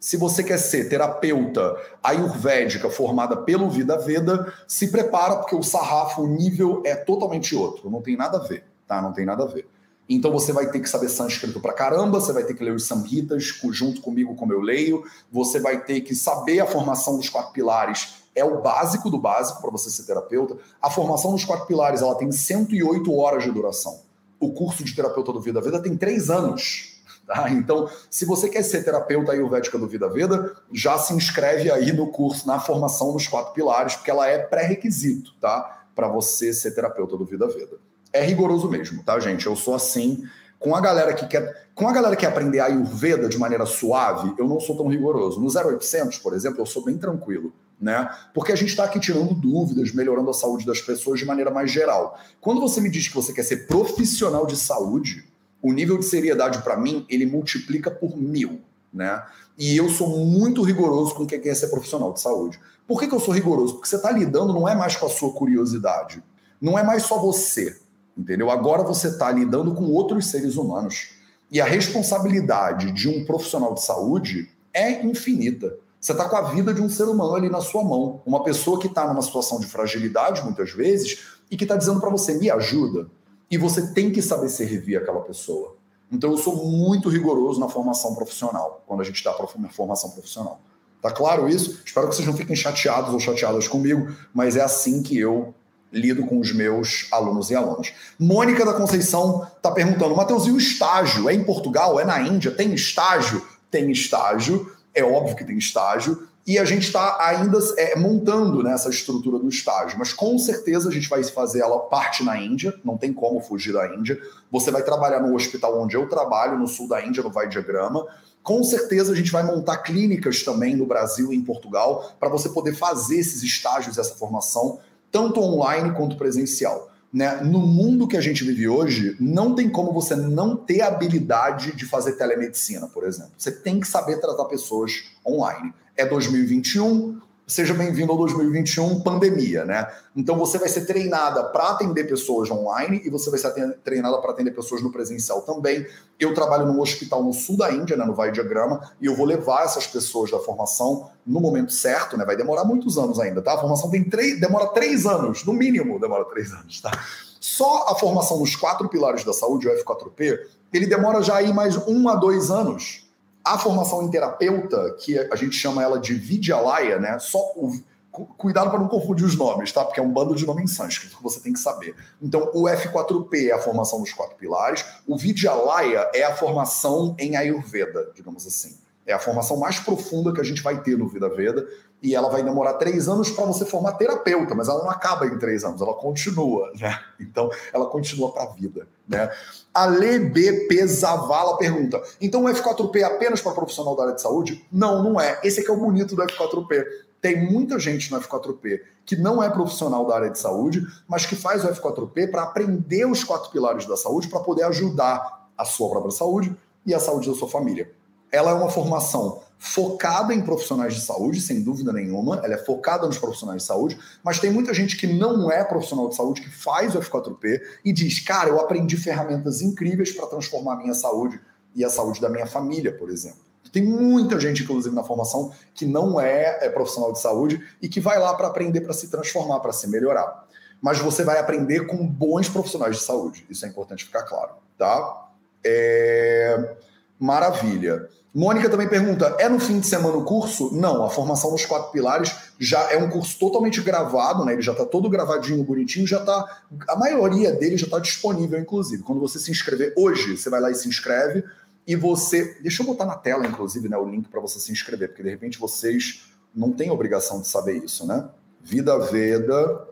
[0.00, 6.22] Se você quer ser terapeuta ayurvédica formada pelo Vida Veda, se prepara, porque o sarrafo,
[6.22, 9.02] o nível é totalmente outro, não tem nada a ver tá?
[9.02, 9.68] Não tem nada a ver.
[10.08, 12.84] Então você vai ter que saber sânscrito pra caramba, você vai ter que ler os
[12.84, 17.52] samhitas junto comigo como eu leio, você vai ter que saber a formação dos quatro
[17.52, 20.56] pilares, é o básico do básico para você ser terapeuta.
[20.80, 24.05] A formação dos quatro pilares, ela tem 108 horas de duração.
[24.46, 26.94] O curso de terapeuta do Vida Veda tem três anos.
[27.26, 27.50] Tá?
[27.50, 32.06] Então, se você quer ser terapeuta ayurvédica do Vida Veda, já se inscreve aí no
[32.06, 35.86] curso, na formação dos quatro pilares, porque ela é pré-requisito, tá?
[35.92, 37.78] Para você ser terapeuta do Vida Veda
[38.16, 39.46] é rigoroso mesmo, tá, gente?
[39.46, 40.24] Eu sou assim.
[40.58, 44.34] Com a galera que quer, com a galera que quer aprender Ayurveda de maneira suave,
[44.38, 45.40] eu não sou tão rigoroso.
[45.40, 48.08] No 0800, por exemplo, eu sou bem tranquilo, né?
[48.34, 51.70] Porque a gente está aqui tirando dúvidas, melhorando a saúde das pessoas de maneira mais
[51.70, 52.18] geral.
[52.40, 55.24] Quando você me diz que você quer ser profissional de saúde,
[55.62, 58.60] o nível de seriedade para mim ele multiplica por mil,
[58.92, 59.22] né?
[59.58, 62.58] E eu sou muito rigoroso com quem quer ser profissional de saúde.
[62.86, 63.74] Por que, que eu sou rigoroso?
[63.74, 66.22] Porque você está lidando não é mais com a sua curiosidade,
[66.60, 67.78] não é mais só você
[68.16, 68.50] entendeu?
[68.50, 71.10] Agora você está lidando com outros seres humanos.
[71.50, 75.76] E a responsabilidade de um profissional de saúde é infinita.
[76.00, 78.20] Você está com a vida de um ser humano ali na sua mão.
[78.24, 82.10] Uma pessoa que está numa situação de fragilidade, muitas vezes, e que está dizendo para
[82.10, 83.08] você: me ajuda.
[83.50, 85.76] E você tem que saber servir aquela pessoa.
[86.10, 90.60] Então eu sou muito rigoroso na formação profissional, quando a gente está para formação profissional.
[91.02, 91.80] Tá claro isso?
[91.84, 95.54] Espero que vocês não fiquem chateados ou chateadas comigo, mas é assim que eu
[95.92, 97.92] lido com os meus alunos e alunas.
[98.18, 101.28] Mônica da Conceição está perguntando, Matheus, e o estágio?
[101.28, 101.98] É em Portugal?
[101.98, 102.50] É na Índia?
[102.50, 103.46] Tem estágio?
[103.70, 108.72] Tem estágio, é óbvio que tem estágio, e a gente está ainda é, montando né,
[108.72, 112.72] essa estrutura do estágio, mas com certeza a gente vai fazer ela parte na Índia,
[112.84, 114.16] não tem como fugir da Índia.
[114.52, 118.06] Você vai trabalhar no hospital onde eu trabalho, no sul da Índia, no Vai Diagrama.
[118.44, 122.48] Com certeza a gente vai montar clínicas também no Brasil e em Portugal para você
[122.48, 124.78] poder fazer esses estágios, essa formação
[125.16, 126.92] tanto online quanto presencial.
[127.10, 127.36] Né?
[127.36, 131.86] No mundo que a gente vive hoje, não tem como você não ter habilidade de
[131.86, 133.32] fazer telemedicina, por exemplo.
[133.38, 135.72] Você tem que saber tratar pessoas online.
[135.96, 139.86] É 2021, Seja bem-vindo ao 2021 pandemia, né?
[140.16, 143.52] Então você vai ser treinada para atender pessoas online e você vai ser
[143.84, 145.86] treinada para atender pessoas no presencial também.
[146.18, 149.24] Eu trabalho num hospital no sul da Índia, né, no Vai Diagrama, e eu vou
[149.24, 152.24] levar essas pessoas da formação no momento certo, né?
[152.24, 153.54] Vai demorar muitos anos ainda, tá?
[153.54, 156.90] A formação tem três, demora três anos, no mínimo demora três anos, tá?
[157.38, 160.36] Só a formação dos quatro pilares da saúde, o F4P,
[160.72, 163.05] ele demora já aí mais um a dois anos
[163.46, 167.16] a formação em terapeuta, que a gente chama ela de Vidyalaya, né?
[167.20, 167.72] Só o,
[168.10, 169.84] cuidado para não confundir os nomes, tá?
[169.84, 171.94] Porque é um bando de nome em sânscrito que você tem que saber.
[172.20, 177.36] Então, o F4P é a formação dos quatro pilares, o Vidyalaya é a formação em
[177.36, 178.76] Ayurveda, digamos assim.
[179.06, 181.66] É a formação mais profunda que a gente vai ter no Vida Veda
[182.02, 185.38] e ela vai demorar três anos para você formar terapeuta, mas ela não acaba em
[185.38, 186.98] três anos, ela continua, né?
[187.18, 189.30] Então, ela continua para a vida, né?
[189.72, 194.66] A LBP Zavala pergunta: então o F4P é apenas para profissional da área de saúde?
[194.70, 195.40] Não, não é.
[195.44, 196.84] Esse aqui é o bonito do F4P.
[197.20, 201.36] Tem muita gente no F4P que não é profissional da área de saúde, mas que
[201.36, 205.88] faz o F4P para aprender os quatro pilares da saúde para poder ajudar a sua
[205.88, 207.90] própria saúde e a saúde da sua família.
[208.36, 213.06] Ela é uma formação focada em profissionais de saúde, sem dúvida nenhuma, ela é focada
[213.06, 216.50] nos profissionais de saúde, mas tem muita gente que não é profissional de saúde, que
[216.50, 221.40] faz o F4P e diz: Cara, eu aprendi ferramentas incríveis para transformar a minha saúde
[221.74, 223.38] e a saúde da minha família, por exemplo.
[223.72, 228.00] Tem muita gente, inclusive, na formação que não é, é profissional de saúde e que
[228.00, 230.46] vai lá para aprender, para se transformar, para se melhorar.
[230.80, 233.46] Mas você vai aprender com bons profissionais de saúde.
[233.50, 235.28] Isso é importante ficar claro, tá?
[235.64, 236.76] É...
[237.18, 238.08] Maravilha.
[238.36, 240.68] Mônica também pergunta: é no fim de semana o curso?
[240.70, 244.52] Não, a formação nos quatro pilares já é um curso totalmente gravado, né?
[244.52, 246.60] Ele já está todo gravadinho, bonitinho, já está.
[246.86, 249.02] A maioria dele já está disponível, inclusive.
[249.02, 251.44] Quando você se inscrever hoje, você vai lá e se inscreve.
[251.86, 252.58] E você.
[252.60, 255.30] Deixa eu botar na tela, inclusive, né, o link para você se inscrever, porque de
[255.30, 258.28] repente vocês não têm obrigação de saber isso, né?
[258.60, 259.88] Vida Veda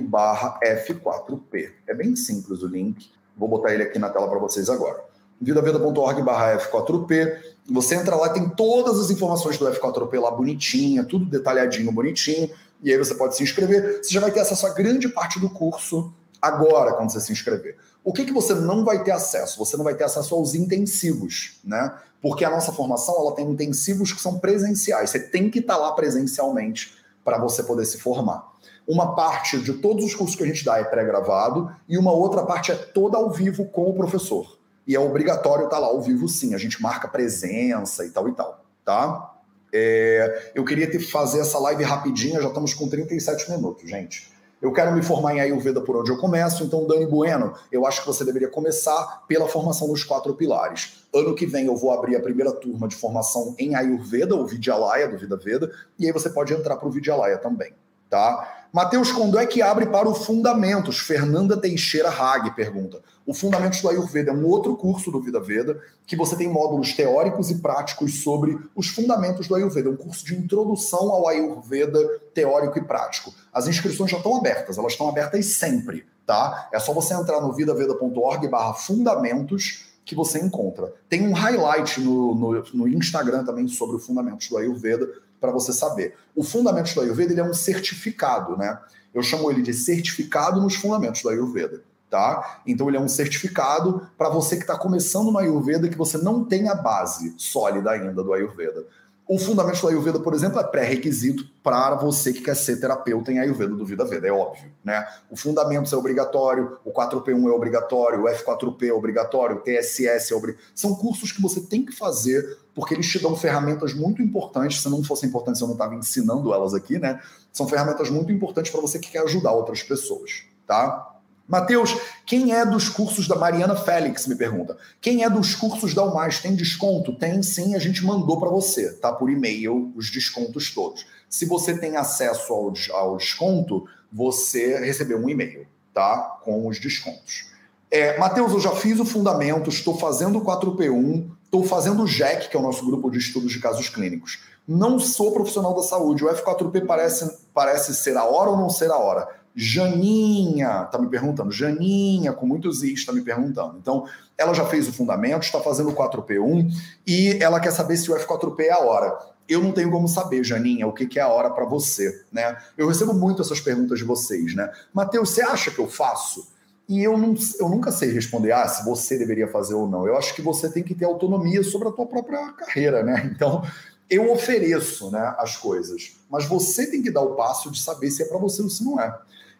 [0.00, 1.70] barra F4P.
[1.86, 3.12] É bem simples o link.
[3.36, 5.05] Vou botar ele aqui na tela para vocês agora.
[5.40, 7.38] vidaveda.org barra F4P.
[7.70, 12.50] Você entra lá, tem todas as informações do F4P lá bonitinha, tudo detalhadinho, bonitinho.
[12.82, 14.00] E aí você pode se inscrever.
[14.02, 17.76] Você já vai ter acesso a grande parte do curso agora, quando você se inscrever.
[18.04, 19.58] O que, que você não vai ter acesso?
[19.58, 21.92] Você não vai ter acesso aos intensivos, né?
[22.22, 25.10] Porque a nossa formação ela tem intensivos que são presenciais.
[25.10, 26.94] Você tem que estar lá presencialmente
[27.24, 28.52] para você poder se formar.
[28.86, 32.44] Uma parte de todos os cursos que a gente dá é pré-gravado e uma outra
[32.44, 34.55] parte é toda ao vivo com o professor.
[34.86, 36.54] E é obrigatório estar lá ao vivo sim.
[36.54, 39.34] A gente marca presença e tal e tal, tá?
[39.72, 44.34] É, eu queria ter, fazer essa live rapidinha, já estamos com 37 minutos, gente.
[44.60, 48.00] Eu quero me formar em Ayurveda por onde eu começo, então, Dani Bueno, eu acho
[48.00, 51.04] que você deveria começar pela formação dos quatro pilares.
[51.14, 55.08] Ano que vem eu vou abrir a primeira turma de formação em Ayurveda, o Vidyalaya
[55.08, 57.74] do Vida Veda, e aí você pode entrar para o Vidyalaya também,
[58.08, 58.66] tá?
[58.72, 60.98] Mateus, quando é que abre para o Fundamentos?
[60.98, 63.00] Fernanda Teixeira Hag pergunta.
[63.24, 66.92] O Fundamentos do Ayurveda é um outro curso do Vida Veda, que você tem módulos
[66.92, 69.88] teóricos e práticos sobre os fundamentos do Ayurveda.
[69.88, 71.98] É um curso de introdução ao Ayurveda
[72.34, 73.32] teórico e prático.
[73.52, 76.68] As inscrições já estão abertas, elas estão abertas sempre, tá?
[76.72, 80.92] É só você entrar no vidaveda.org barra fundamentos que você encontra.
[81.08, 85.08] Tem um highlight no, no, no Instagram também sobre o Fundamentos do Ayurveda,
[85.46, 86.14] para você saber.
[86.34, 88.78] O Fundamentos do Ayurveda ele é um certificado, né?
[89.14, 92.60] Eu chamo ele de certificado nos Fundamentos do Ayurveda, tá?
[92.66, 96.44] Então ele é um certificado para você que está começando no Ayurveda que você não
[96.44, 98.84] tem a base sólida ainda do Ayurveda.
[99.28, 103.40] O fundamento da Ayurveda, por exemplo, é pré-requisito para você que quer ser terapeuta em
[103.40, 105.04] Ayurveda do Vida Veda, é óbvio, né?
[105.28, 110.36] O fundamento é obrigatório, o 4P1 é obrigatório, o F4P é obrigatório, o TSS é
[110.36, 110.70] obrigatório.
[110.76, 114.80] São cursos que você tem que fazer porque eles te dão ferramentas muito importantes.
[114.80, 117.20] Se não fossem importantes, eu não estava ensinando elas aqui, né?
[117.52, 121.15] São ferramentas muito importantes para você que quer ajudar outras pessoas, tá?
[121.48, 124.26] Mateus, quem é dos cursos da Mariana Félix?
[124.26, 124.76] Me pergunta.
[125.00, 126.40] Quem é dos cursos da UMAS?
[126.40, 127.14] Tem desconto?
[127.14, 129.12] Tem sim, a gente mandou para você, tá?
[129.12, 131.06] Por e-mail, os descontos todos.
[131.30, 136.40] Se você tem acesso ao, ao desconto, você recebeu um e-mail, tá?
[136.42, 137.50] Com os descontos.
[137.90, 142.48] É, Matheus, eu já fiz o fundamento, estou fazendo o 4P1, estou fazendo o JEC,
[142.48, 144.40] que é o nosso grupo de estudos de casos clínicos.
[144.66, 146.24] Não sou profissional da saúde.
[146.24, 149.28] O F4P parece, parece ser a hora ou não ser a hora?
[149.56, 153.78] Janinha está me perguntando, Janinha, com muitos is, está me perguntando.
[153.78, 156.70] Então, ela já fez o fundamento, está fazendo o 4P1
[157.06, 159.18] e ela quer saber se o F4P é a hora.
[159.48, 162.56] Eu não tenho como saber, Janinha, o que, que é a hora para você, né?
[162.76, 164.70] Eu recebo muito essas perguntas de vocês, né?
[164.92, 166.48] Mateus, você acha que eu faço?
[166.88, 170.06] E eu, não, eu nunca sei responder, ah, se você deveria fazer ou não.
[170.06, 173.30] Eu acho que você tem que ter autonomia sobre a tua própria carreira, né?
[173.34, 173.62] Então,
[174.08, 178.22] eu ofereço né, as coisas, mas você tem que dar o passo de saber se
[178.22, 179.16] é para você ou se não é.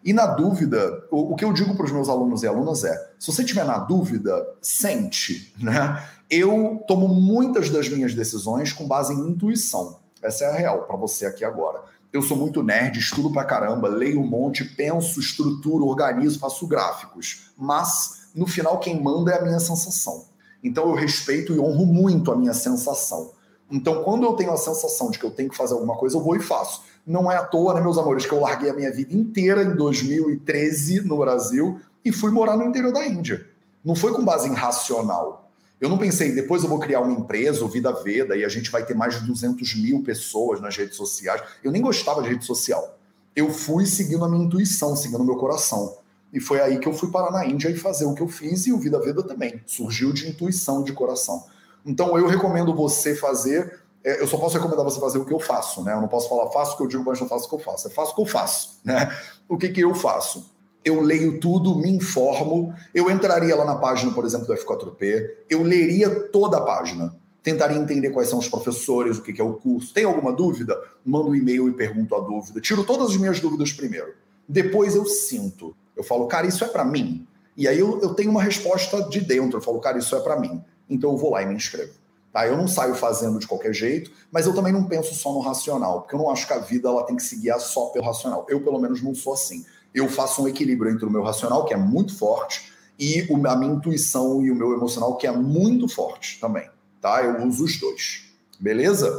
[0.06, 3.10] E na dúvida, o, o que eu digo para os meus alunos e alunas é:
[3.18, 6.00] se você tiver na dúvida, sente, né?
[6.30, 9.98] Eu tomo muitas das minhas decisões com base em intuição.
[10.22, 11.82] Essa é a real para você aqui agora.
[12.12, 17.50] Eu sou muito nerd, estudo pra caramba, leio um monte, penso, estruturo, organizo, faço gráficos.
[17.58, 20.24] Mas, no final, quem manda é a minha sensação.
[20.62, 23.32] Então, eu respeito e honro muito a minha sensação.
[23.70, 26.22] Então, quando eu tenho a sensação de que eu tenho que fazer alguma coisa, eu
[26.22, 26.82] vou e faço.
[27.06, 29.76] Não é à toa, né, meus amores, que eu larguei a minha vida inteira em
[29.76, 33.46] 2013 no Brasil e fui morar no interior da Índia.
[33.84, 35.48] Não foi com base em racional.
[35.80, 38.70] Eu não pensei, depois eu vou criar uma empresa, o Vida Veda, e a gente
[38.70, 41.42] vai ter mais de 200 mil pessoas nas redes sociais.
[41.62, 42.98] Eu nem gostava de rede social.
[43.36, 45.98] Eu fui seguindo a minha intuição, seguindo o meu coração.
[46.32, 48.66] E foi aí que eu fui parar na Índia e fazer o que eu fiz,
[48.66, 49.60] e o Vida Veda também.
[49.66, 51.44] Surgiu de intuição, de coração.
[51.84, 55.82] Então eu recomendo você fazer eu só posso recomendar você fazer o que eu faço,
[55.82, 55.92] né?
[55.92, 57.58] Eu não posso falar faço o que eu digo, mas não faço o que eu
[57.58, 57.88] faço.
[57.88, 59.12] É faço o que eu faço, né?
[59.48, 60.48] O que, que eu faço?
[60.84, 65.62] Eu leio tudo, me informo, eu entraria lá na página, por exemplo, do F4P, eu
[65.62, 69.54] leria toda a página, tentaria entender quais são os professores, o que, que é o
[69.54, 69.92] curso.
[69.92, 70.80] Tem alguma dúvida?
[71.04, 72.60] Mando um e-mail e pergunto a dúvida.
[72.60, 74.14] Tiro todas as minhas dúvidas primeiro.
[74.48, 75.74] Depois eu sinto.
[75.96, 77.26] Eu falo, cara, isso é para mim.
[77.56, 79.58] E aí eu, eu tenho uma resposta de dentro.
[79.58, 80.62] Eu falo, cara, isso é para mim.
[80.88, 81.92] Então eu vou lá e me inscrevo.
[82.36, 82.46] Tá?
[82.46, 86.02] Eu não saio fazendo de qualquer jeito, mas eu também não penso só no racional,
[86.02, 88.44] porque eu não acho que a vida ela tem que se guiar só pelo racional.
[88.46, 89.64] Eu, pelo menos, não sou assim.
[89.94, 93.72] Eu faço um equilíbrio entre o meu racional, que é muito forte, e a minha
[93.72, 96.68] intuição e o meu emocional, que é muito forte também.
[97.00, 97.24] Tá?
[97.24, 98.24] Eu uso os dois.
[98.60, 99.10] Beleza?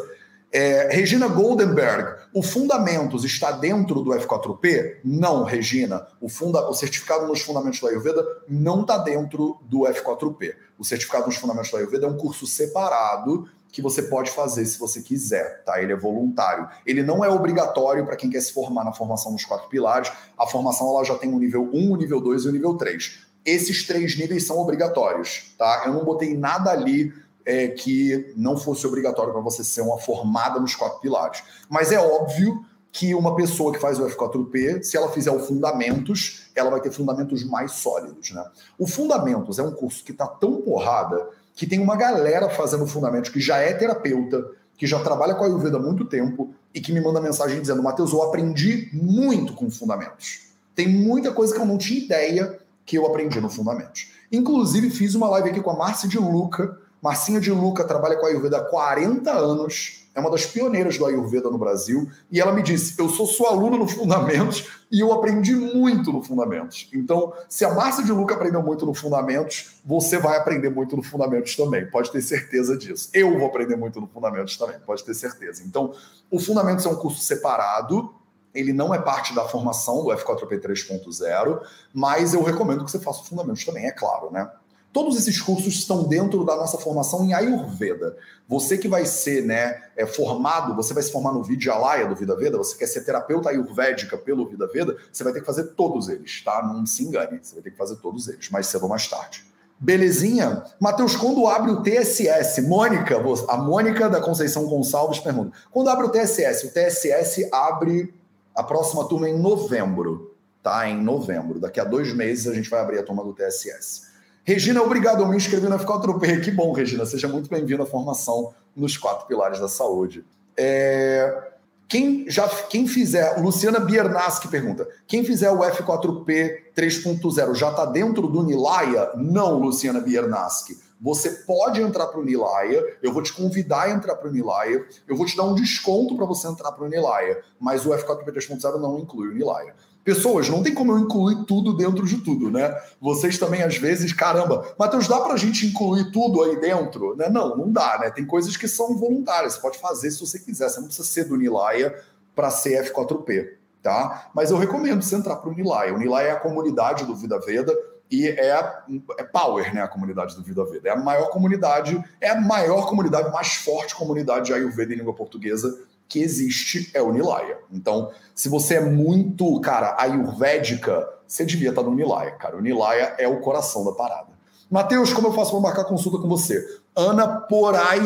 [0.52, 5.00] É, Regina Goldenberg, o Fundamentos está dentro do F4P?
[5.04, 6.08] Não, Regina.
[6.22, 10.56] O, funda, o certificado nos Fundamentos da Ayurveda não está dentro do F4P.
[10.80, 14.80] O certificado nos Fundamentos da Ayurveda é um curso separado que você pode fazer se
[14.80, 15.82] você quiser, tá?
[15.82, 16.68] Ele é voluntário.
[16.86, 20.12] Ele não é obrigatório para quem quer se formar na formação dos quatro pilares.
[20.38, 23.20] A formação ela já tem o nível 1, o nível 2 e o nível 3.
[23.46, 25.84] Esses três níveis são obrigatórios, tá?
[25.86, 27.14] Eu não botei nada ali
[27.48, 31.42] é, que não fosse obrigatório para você ser uma formada nos quatro pilares.
[31.70, 36.50] Mas é óbvio que uma pessoa que faz o F4P, se ela fizer o Fundamentos,
[36.54, 38.44] ela vai ter fundamentos mais sólidos, né?
[38.78, 43.30] O Fundamentos é um curso que está tão porrada que tem uma galera fazendo fundamentos
[43.30, 44.46] que já é terapeuta,
[44.78, 47.82] que já trabalha com a Ayurveda há muito tempo e que me manda mensagem dizendo:
[47.82, 50.48] Matheus, eu aprendi muito com fundamentos.
[50.76, 54.12] Tem muita coisa que eu não tinha ideia que eu aprendi no fundamentos.
[54.32, 56.78] Inclusive, fiz uma live aqui com a Márcia de Luca.
[57.08, 61.50] Marcinha de Luca trabalha com Ayurveda há 40 anos é uma das pioneiras do Ayurveda
[61.52, 65.56] no Brasil, e ela me disse: Eu sou sua aluna no Fundamentos e eu aprendi
[65.56, 66.90] muito no Fundamentos.
[66.92, 71.04] Então, se a Márcia de Luca aprendeu muito no Fundamentos, você vai aprender muito no
[71.04, 73.10] Fundamentos também, pode ter certeza disso.
[73.14, 75.62] Eu vou aprender muito no Fundamentos também, pode ter certeza.
[75.64, 75.94] Então,
[76.32, 78.12] o Fundamentos é um curso separado,
[78.56, 81.62] ele não é parte da formação do F4P 3.0,
[81.94, 84.50] mas eu recomendo que você faça o Fundamentos também, é claro, né?
[84.98, 88.18] Todos esses cursos estão dentro da nossa formação em Ayurveda.
[88.48, 92.36] Você que vai ser né, é, formado, você vai se formar no Vidyalaya do Vida
[92.36, 96.10] Veda, você quer ser terapeuta ayurvédica pelo Vida Veda, você vai ter que fazer todos
[96.10, 96.64] eles, tá?
[96.64, 99.46] Não se engane, você vai ter que fazer todos eles, mais cedo ou mais tarde.
[99.80, 100.64] Belezinha?
[100.80, 102.64] Matheus, quando abre o TSS?
[102.64, 106.66] Mônica, a Mônica da Conceição Gonçalves pergunta: quando abre o TSS?
[106.66, 108.16] O TSS abre
[108.56, 110.90] a próxima turma em novembro, tá?
[110.90, 111.60] Em novembro.
[111.60, 114.07] Daqui a dois meses a gente vai abrir a turma do TSS.
[114.48, 115.22] Regina, obrigado.
[115.22, 116.42] Eu me inscrevi na F4P.
[116.42, 117.06] Que bom, Regina.
[117.06, 120.24] Seja muito bem-vindo à formação nos quatro pilares da saúde.
[120.56, 121.52] É...
[121.86, 128.26] Quem, já, quem fizer, Luciana Biernaski pergunta: quem fizer o F4P 3.0 já está dentro
[128.30, 129.12] do Nilaya?
[129.18, 130.78] Não, Luciana Biernaski.
[131.02, 134.84] Você pode entrar para o Nilaya, eu vou te convidar a entrar para o Nilaya,
[135.08, 138.32] eu vou te dar um desconto para você entrar para o Nilaya, mas o F4P
[138.32, 139.76] 3.0 não inclui o Nilaya.
[140.08, 142.74] Pessoas, não tem como eu incluir tudo dentro de tudo, né?
[143.02, 147.14] Vocês também, às vezes, caramba, Matheus, dá para a gente incluir tudo aí dentro?
[147.18, 147.28] Né?
[147.28, 148.10] Não, não dá, né?
[148.10, 151.26] Tem coisas que são voluntárias, você pode fazer se você quiser, você não precisa ser
[151.26, 151.94] do Nilaya
[152.34, 153.50] para ser F4P,
[153.84, 154.30] tá?
[154.34, 155.94] Mas eu recomendo você entrar para o Nilaya.
[155.94, 157.76] O Nilaya é a comunidade do Vida Veda,
[158.10, 158.82] e é,
[159.18, 160.88] é power, né, a comunidade do Vida Veda.
[160.88, 165.14] É a maior comunidade, é a maior comunidade, mais forte comunidade de Ayurveda em língua
[165.14, 167.58] portuguesa que existe é o Nilaya.
[167.72, 172.58] Então, se você é muito, cara, ayurvédica, você devia estar no Nilaya, cara.
[172.58, 174.28] O Nilaya é o coração da parada.
[174.70, 176.66] Matheus, como eu faço para marcar consulta com você?
[176.96, 178.00] Ana Porai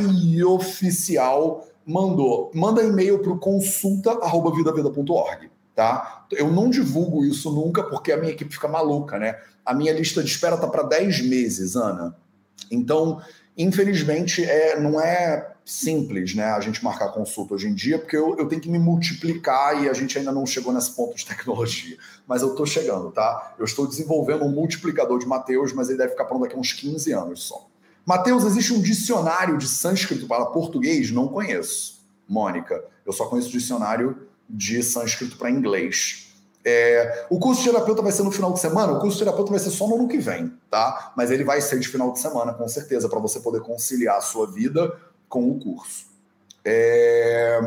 [0.43, 2.51] Oficial mandou.
[2.53, 6.25] Manda e-mail para o consulta.vidaveda.org, tá?
[6.31, 9.35] Eu não divulgo isso nunca porque a minha equipe fica maluca, né?
[9.65, 12.15] A minha lista de espera tá para 10 meses, Ana.
[12.69, 13.19] Então,
[13.57, 16.43] infelizmente, é, não é simples, né?
[16.51, 19.87] A gente marcar consulta hoje em dia, porque eu, eu tenho que me multiplicar e
[19.87, 21.97] a gente ainda não chegou nesse ponto de tecnologia.
[22.27, 23.55] Mas eu estou chegando, tá?
[23.57, 26.73] Eu estou desenvolvendo um multiplicador de Mateus, mas ele deve ficar pronto daqui a uns
[26.73, 27.67] 15 anos só.
[28.05, 31.09] Mateus, existe um dicionário de sânscrito para português?
[31.09, 32.01] Não conheço.
[32.27, 36.27] Mônica, eu só conheço dicionário de sânscrito para inglês.
[36.65, 38.93] É, o curso de terapeuta vai ser no final de semana?
[38.93, 41.13] O curso de terapeuta vai ser só no ano que vem, tá?
[41.15, 44.21] Mas ele vai ser de final de semana, com certeza, para você poder conciliar a
[44.21, 44.93] sua vida
[45.31, 46.05] com o curso.
[46.63, 47.59] É...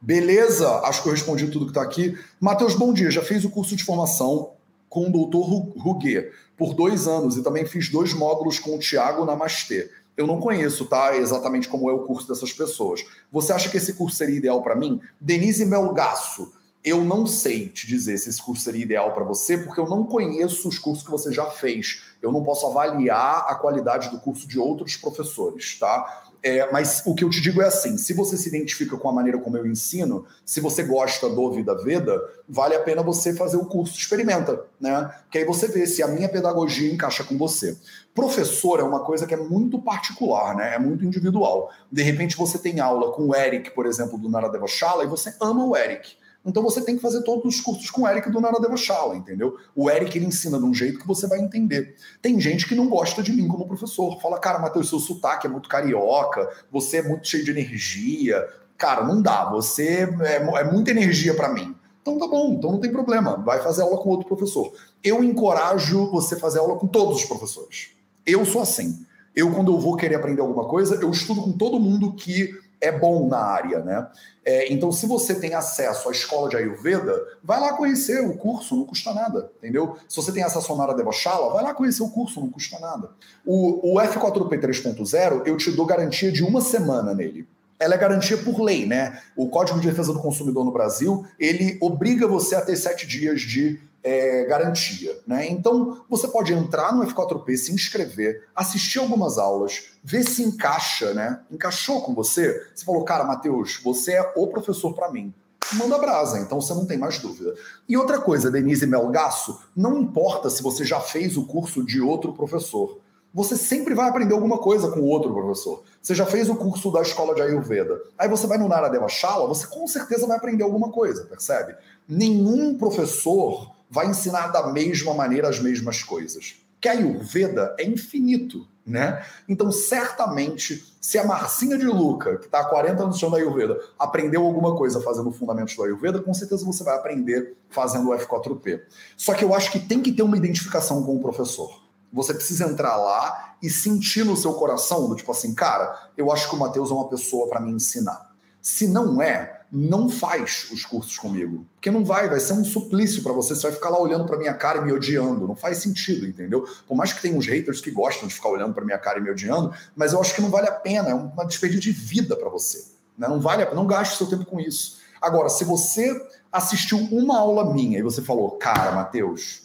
[0.00, 2.16] Beleza, acho que eu respondi tudo que está aqui.
[2.38, 3.10] Matheus, bom dia.
[3.10, 4.52] Já fiz o curso de formação
[4.88, 5.42] com o doutor
[5.76, 9.90] Ruguet por dois anos e também fiz dois módulos com o Tiago Namastê.
[10.16, 11.16] Eu não conheço, tá?
[11.16, 13.04] Exatamente como é o curso dessas pessoas.
[13.32, 15.00] Você acha que esse curso seria ideal para mim?
[15.20, 16.52] Denise Melgaço,
[16.84, 20.04] eu não sei te dizer se esse curso seria ideal para você, porque eu não
[20.04, 22.02] conheço os cursos que você já fez.
[22.22, 26.25] Eu não posso avaliar a qualidade do curso de outros professores, tá?
[26.42, 29.12] É, mas o que eu te digo é assim: se você se identifica com a
[29.12, 33.56] maneira como eu ensino, se você gosta do Vida Veda, vale a pena você fazer
[33.56, 35.10] o curso, experimenta, né?
[35.30, 37.76] Que aí você vê se a minha pedagogia encaixa com você.
[38.14, 40.74] Professor é uma coisa que é muito particular, né?
[40.74, 41.70] É muito individual.
[41.90, 45.34] De repente você tem aula com o Eric, por exemplo, do Naradeva Shala, e você
[45.40, 46.16] ama o Eric.
[46.46, 49.56] Então você tem que fazer todos os cursos com o Eric do Nara Devachala, entendeu?
[49.74, 51.96] O Eric ele ensina de um jeito que você vai entender.
[52.22, 54.20] Tem gente que não gosta de mim como professor.
[54.20, 58.46] Fala, cara, Matheus, seu sotaque é muito carioca, você é muito cheio de energia.
[58.78, 61.74] Cara, não dá, você é, é muita energia para mim.
[62.00, 63.36] Então tá bom, então não tem problema.
[63.38, 64.72] Vai fazer aula com outro professor.
[65.02, 67.88] Eu encorajo você fazer aula com todos os professores.
[68.24, 69.04] Eu sou assim.
[69.34, 72.92] Eu, quando eu vou querer aprender alguma coisa, eu estudo com todo mundo que é
[72.92, 74.06] bom na área, né?
[74.44, 77.12] É, então, se você tem acesso à escola de Ayurveda,
[77.42, 79.96] vai lá conhecer o curso, não custa nada, entendeu?
[80.08, 83.10] Se você tem acesso ao Nara Devachala, vai lá conhecer o curso, não custa nada.
[83.44, 87.46] O, o F4P 3.0, eu te dou garantia de uma semana nele
[87.78, 89.20] ela é garantia por lei, né?
[89.36, 93.42] O Código de Defesa do Consumidor no Brasil, ele obriga você a ter sete dias
[93.42, 95.18] de é, garantia.
[95.26, 95.48] Né?
[95.50, 101.40] Então, você pode entrar no F4P, se inscrever, assistir algumas aulas, ver se encaixa, né?
[101.50, 102.64] Encaixou com você?
[102.72, 105.34] Você falou, cara, Matheus, você é o professor para mim.
[105.72, 107.52] Manda brasa, então você não tem mais dúvida.
[107.88, 112.32] E outra coisa, Denise Melgaço, não importa se você já fez o curso de outro
[112.32, 113.00] professor
[113.36, 115.82] você sempre vai aprender alguma coisa com outro professor.
[116.00, 118.00] Você já fez o curso da escola de Ayurveda.
[118.16, 121.76] Aí você vai no Naradeva Shala, você com certeza vai aprender alguma coisa, percebe?
[122.08, 126.56] Nenhum professor vai ensinar da mesma maneira as mesmas coisas.
[126.80, 129.24] Que a Ayurveda é infinito, né?
[129.48, 134.44] Então, certamente, se a Marcinha de Luca, que está há 40 anos estudando Ayurveda, aprendeu
[134.44, 138.82] alguma coisa fazendo fundamentos do Ayurveda, com certeza você vai aprender fazendo o F4P.
[139.16, 141.82] Só que eu acho que tem que ter uma identificação com o professor.
[142.12, 146.48] Você precisa entrar lá e sentir no seu coração, do tipo assim, cara, eu acho
[146.48, 148.34] que o Matheus é uma pessoa para me ensinar.
[148.60, 151.66] Se não é, não faz os cursos comigo.
[151.74, 153.54] Porque não vai, vai ser um suplício para você.
[153.54, 155.46] Você vai ficar lá olhando para minha cara e me odiando.
[155.46, 156.66] Não faz sentido, entendeu?
[156.86, 159.22] Por mais que tenha uns haters que gostam de ficar olhando para minha cara e
[159.22, 161.10] me odiando, mas eu acho que não vale a pena.
[161.10, 162.84] É uma despedida de vida para você.
[163.18, 163.26] Né?
[163.28, 164.98] Não vale a pena, não gaste seu tempo com isso.
[165.20, 166.14] Agora, se você
[166.52, 169.62] assistiu uma aula minha e você falou, cara, Matheus,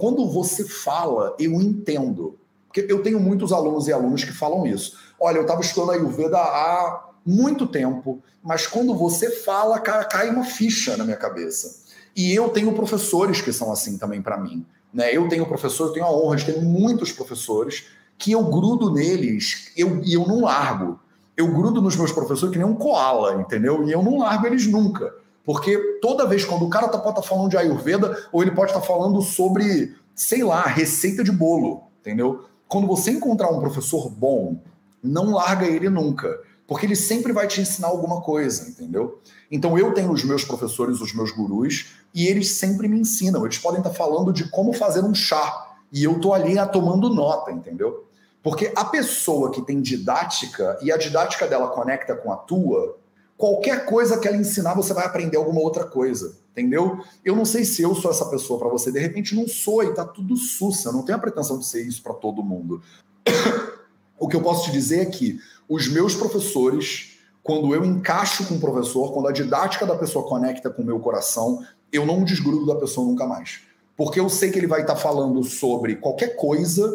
[0.00, 2.38] quando você fala, eu entendo.
[2.66, 4.98] Porque eu tenho muitos alunos e alunos que falam isso.
[5.18, 10.44] Olha, eu estava estudando a Ayurveda há muito tempo, mas quando você fala, cai uma
[10.44, 11.84] ficha na minha cabeça.
[12.14, 14.64] E eu tenho professores que são assim também para mim.
[14.94, 15.14] Né?
[15.14, 19.72] Eu tenho professor, eu tenho a honra de ter muitos professores que eu grudo neles
[19.76, 21.00] eu, e eu não largo.
[21.36, 23.86] Eu grudo nos meus professores que nem um koala, entendeu?
[23.86, 25.12] E eu não largo eles nunca.
[25.44, 28.52] Porque toda vez quando o cara tá, pode estar tá falando de Ayurveda, ou ele
[28.52, 32.46] pode estar tá falando sobre, sei lá, receita de bolo, entendeu?
[32.66, 34.56] Quando você encontrar um professor bom,
[35.02, 39.20] não larga ele nunca porque ele sempre vai te ensinar alguma coisa, entendeu?
[39.50, 43.44] Então eu tenho os meus professores, os meus gurus, e eles sempre me ensinam.
[43.44, 47.52] Eles podem estar falando de como fazer um chá, e eu tô ali tomando nota,
[47.52, 48.06] entendeu?
[48.42, 52.96] Porque a pessoa que tem didática e a didática dela conecta com a tua,
[53.36, 57.00] qualquer coisa que ela ensinar, você vai aprender alguma outra coisa, entendeu?
[57.24, 59.94] Eu não sei se eu sou essa pessoa para você, de repente não sou e
[59.94, 62.80] tá tudo sussa, eu não tenho a pretensão de ser isso para todo mundo.
[64.18, 68.54] o que eu posso te dizer é que os meus professores, quando eu encaixo com
[68.54, 72.66] o professor, quando a didática da pessoa conecta com o meu coração, eu não desgrudo
[72.66, 73.60] da pessoa nunca mais.
[73.96, 76.92] Porque eu sei que ele vai estar falando sobre qualquer coisa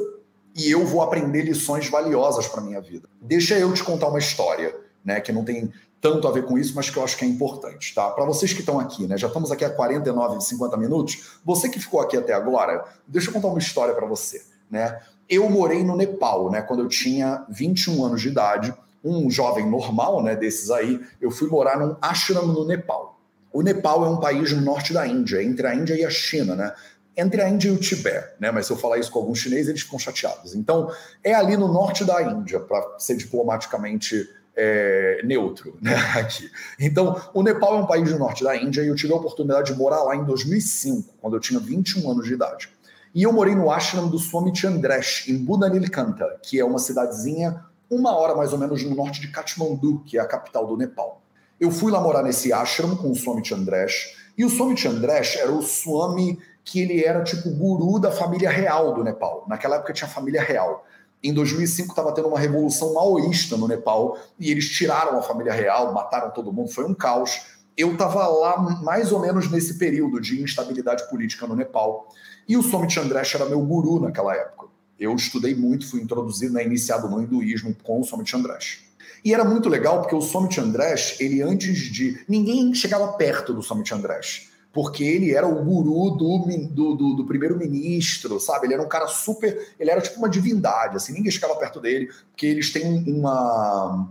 [0.55, 3.07] e eu vou aprender lições valiosas para minha vida.
[3.21, 6.73] Deixa eu te contar uma história, né, que não tem tanto a ver com isso,
[6.75, 8.09] mas que eu acho que é importante, tá?
[8.09, 11.79] Para vocês que estão aqui, né, já estamos aqui há 49, 50 minutos, você que
[11.79, 14.99] ficou aqui até agora, deixa eu contar uma história para você, né?
[15.31, 16.61] Eu morei no Nepal, né?
[16.61, 20.35] Quando eu tinha 21 anos de idade, um jovem normal, né?
[20.35, 23.17] Desses aí, eu fui morar num ashram no Nepal.
[23.53, 26.53] O Nepal é um país no norte da Índia, entre a Índia e a China,
[26.53, 26.73] né?
[27.15, 28.51] Entre a Índia e o Tibete, né?
[28.51, 30.53] Mas se eu falar isso com alguns chineses, eles ficam chateados.
[30.53, 30.91] Então,
[31.23, 35.95] é ali no norte da Índia, para ser diplomaticamente é, neutro, né?
[36.17, 36.51] Aqui.
[36.77, 39.71] Então, o Nepal é um país no norte da Índia e eu tive a oportunidade
[39.71, 42.69] de morar lá em 2005, quando eu tinha 21 anos de idade.
[43.13, 48.15] E eu morei no ashram do Swami Chandresh, em Budanilkanta, que é uma cidadezinha uma
[48.15, 51.21] hora mais ou menos no norte de Kathmandu, que é a capital do Nepal.
[51.59, 55.51] Eu fui lá morar nesse ashram com o Swami Chandresh, e o Swami Chandresh era
[55.51, 59.45] o Swami que ele era tipo guru da família real do Nepal.
[59.47, 60.85] Naquela época tinha família real.
[61.23, 65.93] Em 2005 estava tendo uma revolução maoísta no Nepal e eles tiraram a família real,
[65.93, 67.45] mataram todo mundo, foi um caos.
[67.77, 72.07] Eu estava lá mais ou menos nesse período de instabilidade política no Nepal.
[72.47, 74.67] E o Swami Chandresh era meu guru naquela época.
[74.99, 78.83] Eu estudei muito, fui introduzido, né, iniciado no hinduísmo com o Swami Chandresh.
[79.23, 82.23] E era muito legal porque o Swami Chandresh, ele antes de...
[82.27, 86.37] Ninguém chegava perto do Swami Chandresh, porque ele era o guru do,
[86.69, 88.67] do, do, do primeiro-ministro, sabe?
[88.67, 89.73] Ele era um cara super...
[89.79, 94.09] Ele era tipo uma divindade, assim, ninguém chegava perto dele, porque eles têm uma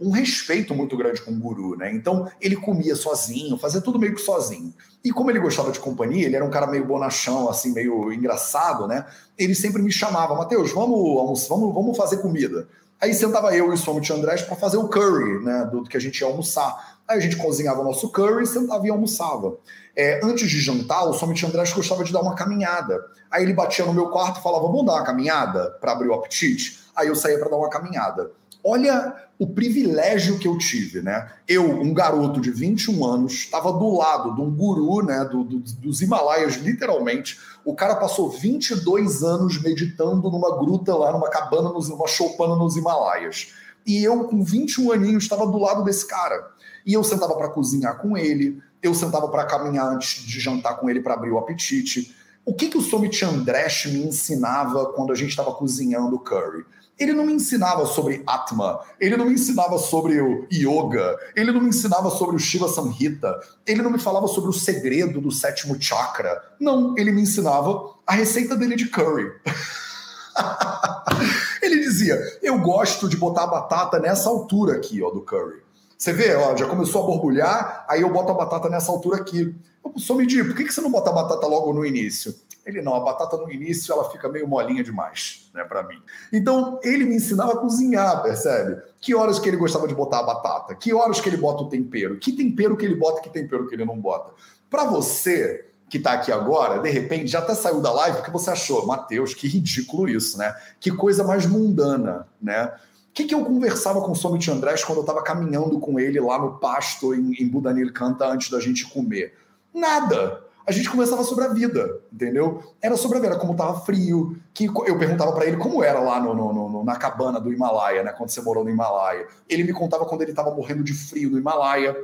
[0.00, 1.92] um respeito muito grande com o guru, né?
[1.92, 4.74] Então ele comia sozinho, fazia tudo meio que sozinho.
[5.02, 8.86] E como ele gostava de companhia, ele era um cara meio bonachão, assim, meio engraçado,
[8.86, 9.06] né?
[9.38, 12.68] Ele sempre me chamava, Mateus, vamos, vamos, vamos fazer comida.
[13.00, 15.68] Aí sentava eu e o Swami Andrés para fazer o curry, né?
[15.70, 16.95] Do, do que a gente ia almoçar.
[17.08, 19.56] Aí a gente cozinhava o nosso curry, sentava e almoçava.
[19.94, 23.04] É, antes de jantar, o Summit Andrés gostava de dar uma caminhada.
[23.30, 26.14] Aí ele batia no meu quarto e falava: Vamos dar uma caminhada para abrir o
[26.14, 26.80] apetite?
[26.94, 28.30] Aí eu saía para dar uma caminhada.
[28.64, 31.30] Olha o privilégio que eu tive, né?
[31.46, 35.58] Eu, um garoto de 21 anos, estava do lado de um guru, né, do, do,
[35.58, 37.38] dos Himalaias, literalmente.
[37.64, 43.52] O cara passou 22 anos meditando numa gruta lá, numa cabana, numa choupana nos Himalaias.
[43.86, 46.50] E eu, com 21 aninhos, estava do lado desse cara.
[46.86, 50.88] E eu sentava para cozinhar com ele, eu sentava para caminhar antes de jantar com
[50.88, 52.14] ele para abrir o apetite.
[52.44, 56.64] O que, que o Somit Andresh me ensinava quando a gente estava cozinhando curry?
[56.96, 61.60] Ele não me ensinava sobre Atma, ele não me ensinava sobre o Yoga, ele não
[61.60, 65.76] me ensinava sobre o Shiva Samhita, ele não me falava sobre o segredo do sétimo
[65.78, 66.40] chakra.
[66.58, 69.30] Não, ele me ensinava a receita dele de curry.
[71.60, 75.65] ele dizia: Eu gosto de botar a batata nessa altura aqui, ó, do curry.
[75.96, 79.54] Você vê, ó, já começou a borbulhar, aí eu boto a batata nessa altura aqui.
[79.84, 82.34] Eu só me diga, por que você não bota a batata logo no início?
[82.66, 86.02] Ele não, a batata no início ela fica meio molinha demais, né, para mim.
[86.32, 88.82] Então ele me ensinava a cozinhar, percebe?
[89.00, 90.74] Que horas que ele gostava de botar a batata?
[90.74, 92.18] Que horas que ele bota o tempero?
[92.18, 93.20] Que tempero que ele bota?
[93.20, 94.32] Que tempero que ele não bota?
[94.68, 98.30] Para você que está aqui agora, de repente já até saiu da live, o que
[98.32, 98.84] você achou?
[98.84, 100.52] Mateus, que ridículo isso, né?
[100.80, 102.72] Que coisa mais mundana, né?
[103.16, 106.38] Que, que eu conversava com o Somit Andrés quando eu estava caminhando com ele lá
[106.38, 109.32] no pasto em, em Budanil Canta antes da gente comer?
[109.72, 112.60] Nada a gente conversava sobre a vida, entendeu?
[112.82, 116.20] Era sobre a vida, como estava frio, que eu perguntava para ele como era lá
[116.20, 118.12] no, no, no, na cabana do Himalaia, né?
[118.12, 119.28] Quando você morou no Himalaia.
[119.48, 121.96] Ele me contava quando ele estava morrendo de frio no Himalaia.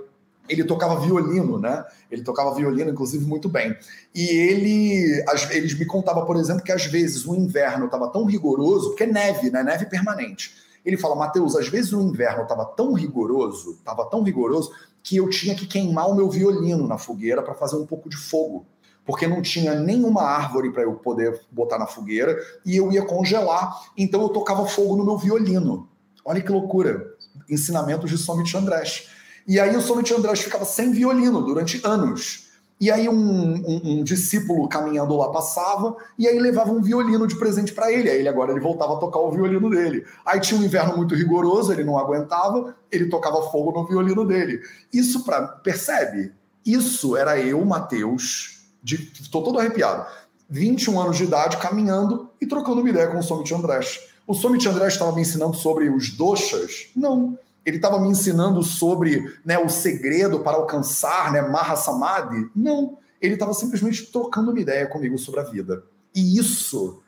[0.48, 1.84] Ele tocava violino, né?
[2.08, 3.76] Ele tocava violino, inclusive, muito bem.
[4.14, 8.90] E ele, eles me contava, por exemplo, que às vezes o inverno estava tão rigoroso,
[8.90, 9.64] porque é neve, né?
[9.64, 10.54] Neve permanente.
[10.84, 14.72] Ele fala, Mateus, às vezes o inverno estava tão rigoroso, estava tão rigoroso,
[15.02, 18.16] que eu tinha que queimar o meu violino na fogueira para fazer um pouco de
[18.16, 18.66] fogo.
[19.04, 23.82] Porque não tinha nenhuma árvore para eu poder botar na fogueira e eu ia congelar.
[23.96, 25.88] Então eu tocava fogo no meu violino.
[26.24, 27.14] Olha que loucura.
[27.50, 29.08] Ensinamentos de Somit Andrés.
[29.46, 32.41] E aí o Somit Andrés ficava sem violino durante anos.
[32.82, 37.36] E aí um, um, um, discípulo caminhando lá passava e aí levava um violino de
[37.36, 38.10] presente para ele.
[38.10, 40.04] Aí ele agora ele voltava a tocar o violino dele.
[40.26, 44.62] Aí tinha um inverno muito rigoroso, ele não aguentava, ele tocava fogo no violino dele.
[44.92, 46.32] Isso para percebe?
[46.66, 48.98] Isso era eu, Mateus, de
[49.30, 50.04] tô todo arrepiado.
[50.50, 54.00] 21 anos de idade, caminhando e trocando uma ideia com o Somit Andrés.
[54.26, 56.88] O Somit Andrés estava me ensinando sobre os doshas?
[56.96, 62.50] Não ele estava me ensinando sobre né, o segredo para alcançar né, Maha Samadhi.
[62.54, 65.84] Não, ele estava simplesmente trocando uma ideia comigo sobre a vida.
[66.14, 67.02] E isso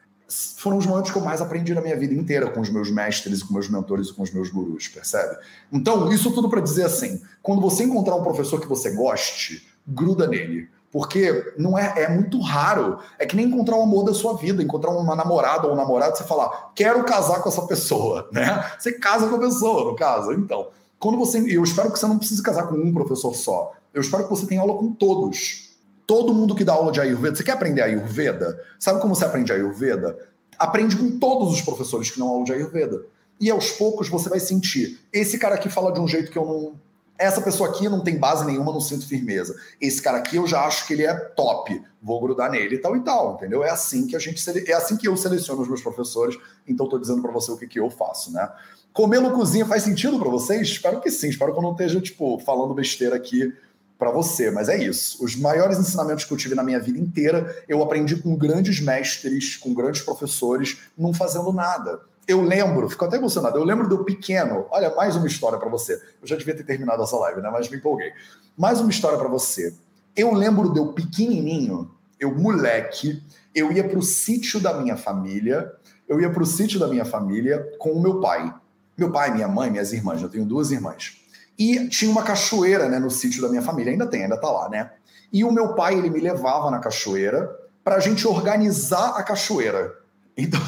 [0.57, 3.43] foram os momentos que eu mais aprendi na minha vida inteira com os meus mestres,
[3.43, 5.37] com meus mentores e com os meus gurus, percebe?
[5.71, 10.27] Então, isso tudo para dizer assim: quando você encontrar um professor que você goste, gruda
[10.27, 10.69] nele.
[10.95, 13.01] Porque não é, é muito raro.
[13.19, 16.17] É que nem encontrar o amor da sua vida, encontrar uma namorada ou um namorado,
[16.17, 18.65] você falar, quero casar com essa pessoa, né?
[18.79, 20.33] Você casa com a pessoa, no caso.
[20.33, 20.69] Então,
[21.01, 21.39] quando você.
[21.53, 23.73] Eu espero que você não precise casar com um professor só.
[23.93, 25.75] Eu espero que você tenha aula com todos.
[26.07, 27.35] Todo mundo que dá aula de Ayurveda.
[27.35, 28.57] Você quer aprender Ayurveda?
[28.79, 30.17] Sabe como você aprende Ayurveda?
[30.57, 33.05] Aprende com todos os professores que dão aula de Ayurveda.
[33.41, 35.01] E aos poucos você vai sentir.
[35.13, 36.75] Esse cara aqui fala de um jeito que eu não,
[37.19, 39.55] essa pessoa aqui não tem base nenhuma, não sinto firmeza.
[39.81, 42.97] Esse cara aqui eu já acho que ele é top, vou grudar nele e tal
[42.97, 43.63] e tal, entendeu?
[43.63, 46.37] É assim que a gente é assim que eu seleciono os meus professores,
[46.67, 48.51] então estou dizendo para você o que, que eu faço, né?
[48.93, 50.69] Comer no cozinha faz sentido para vocês?
[50.69, 53.53] Espero que sim, espero que eu não esteja tipo falando besteira aqui
[53.99, 55.25] para você, mas é isso.
[55.25, 59.57] Os maiores ensinamentos que eu tive na minha vida inteira, eu aprendi com grandes mestres,
[59.57, 64.67] com grandes professores, não fazendo nada eu lembro, fico até emocionado, eu lembro do pequeno.
[64.71, 65.95] Olha, mais uma história para você.
[66.21, 67.51] Eu já devia ter terminado essa live, né?
[67.51, 68.13] Mas me empolguei.
[68.57, 69.75] Mais uma história para você.
[70.17, 73.23] Eu lembro do pequenininho, eu moleque,
[73.55, 75.73] eu ia para o sítio da minha família,
[76.09, 78.55] eu ia para o sítio da minha família com o meu pai.
[78.97, 81.21] Meu pai, minha mãe, minhas irmãs, eu tenho duas irmãs.
[81.59, 84.69] E tinha uma cachoeira, né, no sítio da minha família, ainda tem, ainda tá lá,
[84.69, 84.91] né?
[85.33, 87.51] E o meu pai, ele me levava na cachoeira
[87.83, 89.93] para a gente organizar a cachoeira.
[90.37, 90.61] Então,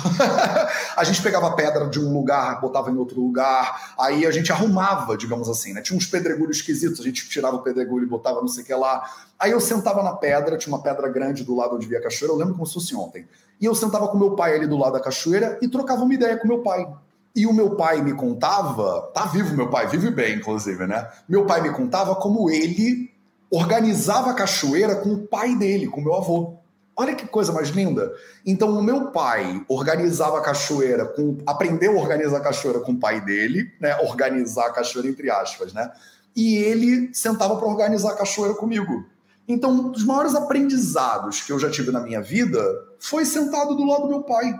[0.96, 5.16] a gente pegava pedra de um lugar, botava em outro lugar, aí a gente arrumava,
[5.16, 5.82] digamos assim, né?
[5.82, 8.74] Tinha uns pedregulhos esquisitos, a gente tirava o pedregulho e botava não sei o que
[8.74, 9.02] lá.
[9.38, 12.32] Aí eu sentava na pedra, tinha uma pedra grande do lado onde via a cachoeira,
[12.32, 13.26] eu lembro como se fosse ontem.
[13.60, 16.36] E eu sentava com meu pai ali do lado da cachoeira e trocava uma ideia
[16.36, 16.86] com meu pai.
[17.34, 21.08] E o meu pai me contava, tá vivo meu pai, vive bem, inclusive, né?
[21.28, 23.12] Meu pai me contava como ele
[23.50, 26.54] organizava a cachoeira com o pai dele, com o meu avô.
[26.96, 28.10] Olha que coisa mais linda.
[28.44, 32.98] Então, o meu pai organizava a cachoeira, com, aprendeu a organizar a cachoeira com o
[32.98, 33.96] pai dele, né?
[34.00, 35.90] Organizar a cachoeira, entre aspas, né?
[36.36, 39.06] e ele sentava para organizar a cachoeira comigo.
[39.48, 42.60] Então, um dos maiores aprendizados que eu já tive na minha vida
[43.00, 44.54] foi sentado do lado do meu pai.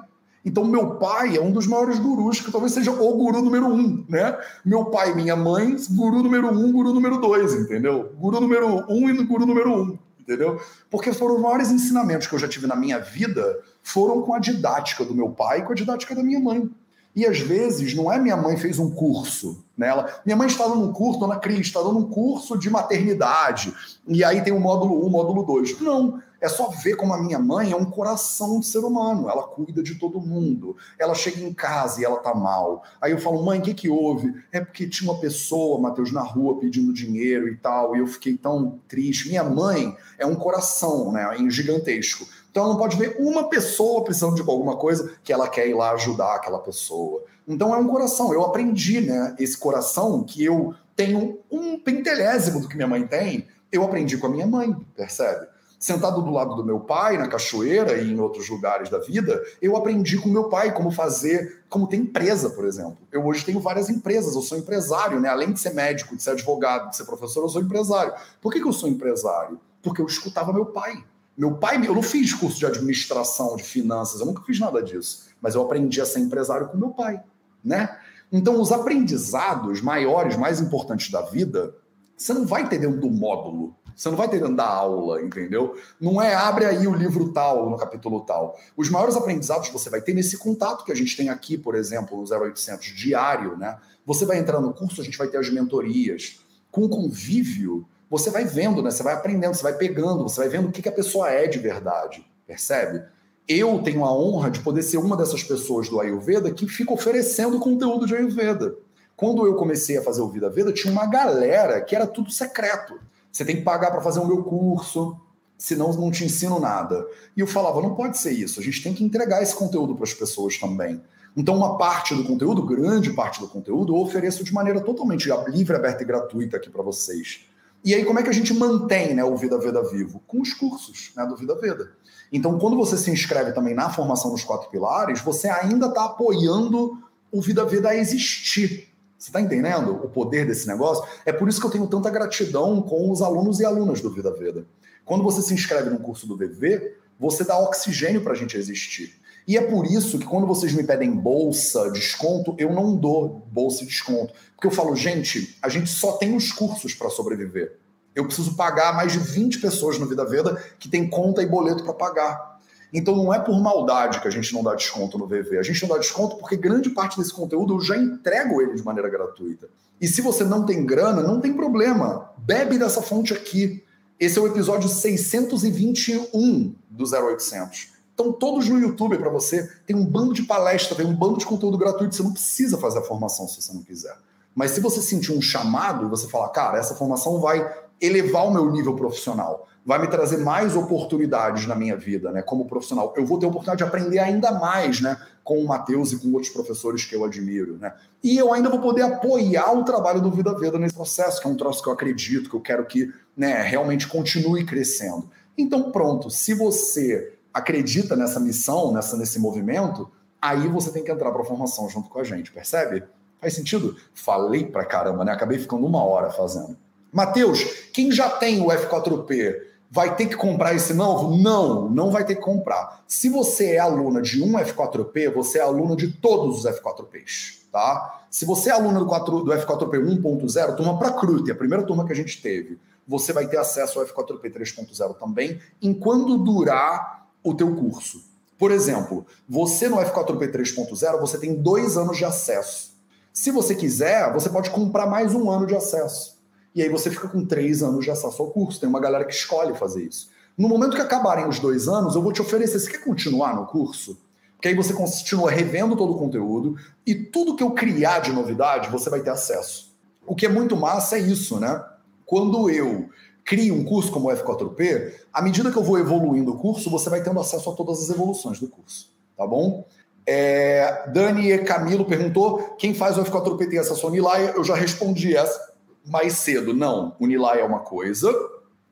[0.44, 4.04] Então, meu pai é um dos maiores gurus, que talvez seja o guru número um,
[4.08, 4.38] né?
[4.64, 8.12] Meu pai e minha mãe, guru número um, guru número dois, entendeu?
[8.16, 10.60] Guru número um e guru número um, entendeu?
[10.90, 14.40] Porque foram os maiores ensinamentos que eu já tive na minha vida, foram com a
[14.40, 16.68] didática do meu pai e com a didática da minha mãe.
[17.14, 20.20] E às vezes não é minha mãe fez um curso nela.
[20.26, 23.72] Minha mãe está dando um curso, dona Cris, está dando um curso de maternidade.
[24.06, 25.80] E aí tem o módulo 1, um, módulo 2.
[25.80, 26.20] Não.
[26.40, 29.28] É só ver como a minha mãe é um coração de ser humano.
[29.28, 30.76] Ela cuida de todo mundo.
[30.98, 32.82] Ela chega em casa e ela tá mal.
[33.00, 34.34] Aí eu falo, mãe, o que, que houve?
[34.52, 37.96] É porque tinha uma pessoa, Matheus, na rua pedindo dinheiro e tal.
[37.96, 39.28] E eu fiquei tão triste.
[39.28, 41.26] Minha mãe é um coração, né?
[41.48, 42.26] Gigantesco.
[42.50, 45.74] Então ela não pode ver uma pessoa precisando de alguma coisa que ela quer ir
[45.74, 47.24] lá ajudar aquela pessoa.
[47.46, 48.32] Então é um coração.
[48.32, 49.34] Eu aprendi, né?
[49.38, 54.26] Esse coração que eu tenho um pentelésimo do que minha mãe tem, eu aprendi com
[54.26, 55.46] a minha mãe, percebe?
[55.86, 59.76] Sentado do lado do meu pai, na cachoeira e em outros lugares da vida, eu
[59.76, 62.98] aprendi com meu pai como fazer, como ter empresa, por exemplo.
[63.12, 65.28] Eu hoje tenho várias empresas, eu sou empresário, né?
[65.28, 68.12] Além de ser médico, de ser advogado, de ser professor, eu sou empresário.
[68.42, 69.60] Por que, que eu sou empresário?
[69.80, 71.04] Porque eu escutava meu pai.
[71.38, 75.28] Meu pai, eu não fiz curso de administração, de finanças, eu nunca fiz nada disso,
[75.40, 77.22] mas eu aprendi a ser empresário com meu pai,
[77.62, 77.96] né?
[78.32, 81.76] Então, os aprendizados maiores, mais importantes da vida,
[82.16, 85.74] você não vai ter dentro do módulo, você não vai ter da aula, entendeu?
[85.98, 88.58] Não é abre aí o livro tal, no capítulo tal.
[88.76, 92.18] Os maiores aprendizados você vai ter nesse contato que a gente tem aqui, por exemplo,
[92.18, 93.78] no 0800 diário, né?
[94.04, 96.40] Você vai entrar no curso, a gente vai ter as mentorias.
[96.70, 98.90] Com convívio, você vai vendo, né?
[98.90, 101.46] Você vai aprendendo, você vai pegando, você vai vendo o que, que a pessoa é
[101.46, 103.02] de verdade, percebe?
[103.48, 107.58] Eu tenho a honra de poder ser uma dessas pessoas do Ayurveda que fica oferecendo
[107.58, 108.76] conteúdo de Ayurveda.
[109.16, 113.00] Quando eu comecei a fazer o Vida Veda, tinha uma galera que era tudo secreto.
[113.36, 115.14] Você tem que pagar para fazer o meu curso,
[115.58, 117.06] senão não te ensino nada.
[117.36, 120.04] E eu falava, não pode ser isso, a gente tem que entregar esse conteúdo para
[120.04, 121.02] as pessoas também.
[121.36, 125.76] Então, uma parte do conteúdo, grande parte do conteúdo, eu ofereço de maneira totalmente livre,
[125.76, 127.44] aberta e gratuita aqui para vocês.
[127.84, 130.22] E aí, como é que a gente mantém né, o Vida Veda vivo?
[130.26, 131.92] Com os cursos né, do Vida Veda.
[132.32, 137.02] Então, quando você se inscreve também na formação dos quatro pilares, você ainda está apoiando
[137.30, 138.95] o Vida Veda a existir.
[139.18, 141.04] Você está entendendo o poder desse negócio?
[141.24, 144.30] É por isso que eu tenho tanta gratidão com os alunos e alunas do Vida
[144.32, 144.66] Veda.
[145.04, 149.18] Quando você se inscreve no curso do VV, você dá oxigênio para a gente existir.
[149.46, 153.84] E é por isso que quando vocês me pedem bolsa, desconto, eu não dou bolsa
[153.84, 154.34] e desconto.
[154.54, 157.78] Porque eu falo, gente, a gente só tem os cursos para sobreviver.
[158.14, 161.84] Eu preciso pagar mais de 20 pessoas no Vida Veda que tem conta e boleto
[161.84, 162.55] para pagar.
[162.96, 165.58] Então não é por maldade que a gente não dá desconto no VV.
[165.58, 168.82] A gente não dá desconto porque grande parte desse conteúdo eu já entrego ele de
[168.82, 169.68] maneira gratuita.
[170.00, 172.32] E se você não tem grana, não tem problema.
[172.38, 173.84] Bebe dessa fonte aqui.
[174.18, 177.92] Esse é o episódio 621 do 0800.
[178.10, 179.70] Estão todos no YouTube para você.
[179.86, 182.14] Tem um bando de palestra, tem um bando de conteúdo gratuito.
[182.14, 184.16] Você não precisa fazer a formação se você não quiser.
[184.54, 187.70] Mas se você sentir um chamado, você fala, cara, essa formação vai
[188.00, 192.66] elevar o meu nível profissional, vai me trazer mais oportunidades na minha vida, né, como
[192.66, 193.14] profissional.
[193.16, 196.32] Eu vou ter a oportunidade de aprender ainda mais, né, com o Matheus e com
[196.32, 197.94] outros professores que eu admiro, né?
[198.20, 201.50] E eu ainda vou poder apoiar o trabalho do Vida Veda nesse processo, que é
[201.50, 205.30] um troço que eu acredito, que eu quero que, né, realmente continue crescendo.
[205.56, 210.10] Então, pronto, se você acredita nessa missão, nessa, nesse movimento,
[210.42, 213.04] aí você tem que entrar para a formação junto com a gente, percebe?
[213.40, 213.96] Faz sentido?
[214.12, 215.30] Falei pra caramba, né?
[215.30, 216.76] Acabei ficando uma hora fazendo.
[217.12, 217.62] Mateus,
[217.92, 221.36] quem já tem o F4P vai ter que comprar esse novo?
[221.36, 223.02] Não, não vai ter que comprar.
[223.06, 228.24] Se você é aluna de um F4P, você é aluna de todos os F4Ps, tá?
[228.30, 232.04] Se você é aluna do, 4, do F4P 1.0, turma para Crute, a primeira turma
[232.04, 237.54] que a gente teve, você vai ter acesso ao F4P 3.0 também, enquanto durar o
[237.54, 238.24] teu curso.
[238.58, 242.96] Por exemplo, você no F4P 3.0, você tem dois anos de acesso.
[243.32, 246.35] Se você quiser, você pode comprar mais um ano de acesso.
[246.76, 248.78] E aí você fica com três anos de acesso ao curso.
[248.78, 250.28] Tem uma galera que escolhe fazer isso.
[250.58, 252.78] No momento que acabarem os dois anos, eu vou te oferecer.
[252.78, 254.18] Você quer continuar no curso?
[254.56, 258.90] Porque aí você continua revendo todo o conteúdo e tudo que eu criar de novidade,
[258.90, 259.90] você vai ter acesso.
[260.26, 261.82] O que é muito massa é isso, né?
[262.26, 263.08] Quando eu
[263.42, 267.08] crie um curso como o F4P, à medida que eu vou evoluindo o curso, você
[267.08, 269.86] vai tendo acesso a todas as evoluções do curso, tá bom?
[270.26, 274.52] É, Dani e Camilo perguntou quem faz o F4P tem acesso ao Unilaia.
[274.56, 275.75] Eu já respondi essa
[276.06, 276.72] mais cedo.
[276.72, 278.30] Não, o Unilaia é uma coisa,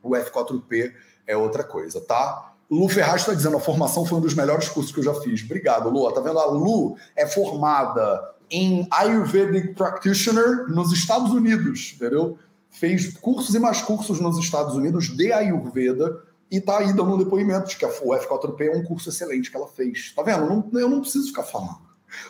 [0.03, 0.93] o F4P
[1.27, 2.53] é outra coisa, tá?
[2.71, 5.45] Lu Ferraz está dizendo, a formação foi um dos melhores cursos que eu já fiz.
[5.45, 6.11] Obrigado, Lu.
[6.12, 6.39] Tá vendo?
[6.39, 12.39] A Lu é formada em Ayurvedic Practitioner nos Estados Unidos, entendeu?
[12.75, 17.19] fez cursos e mais cursos nos Estados Unidos de Ayurveda e tá aí dando um
[17.19, 20.12] depoimento de que a F4P é um curso excelente que ela fez.
[20.12, 20.79] Tá vendo?
[20.79, 21.79] Eu não preciso ficar falando.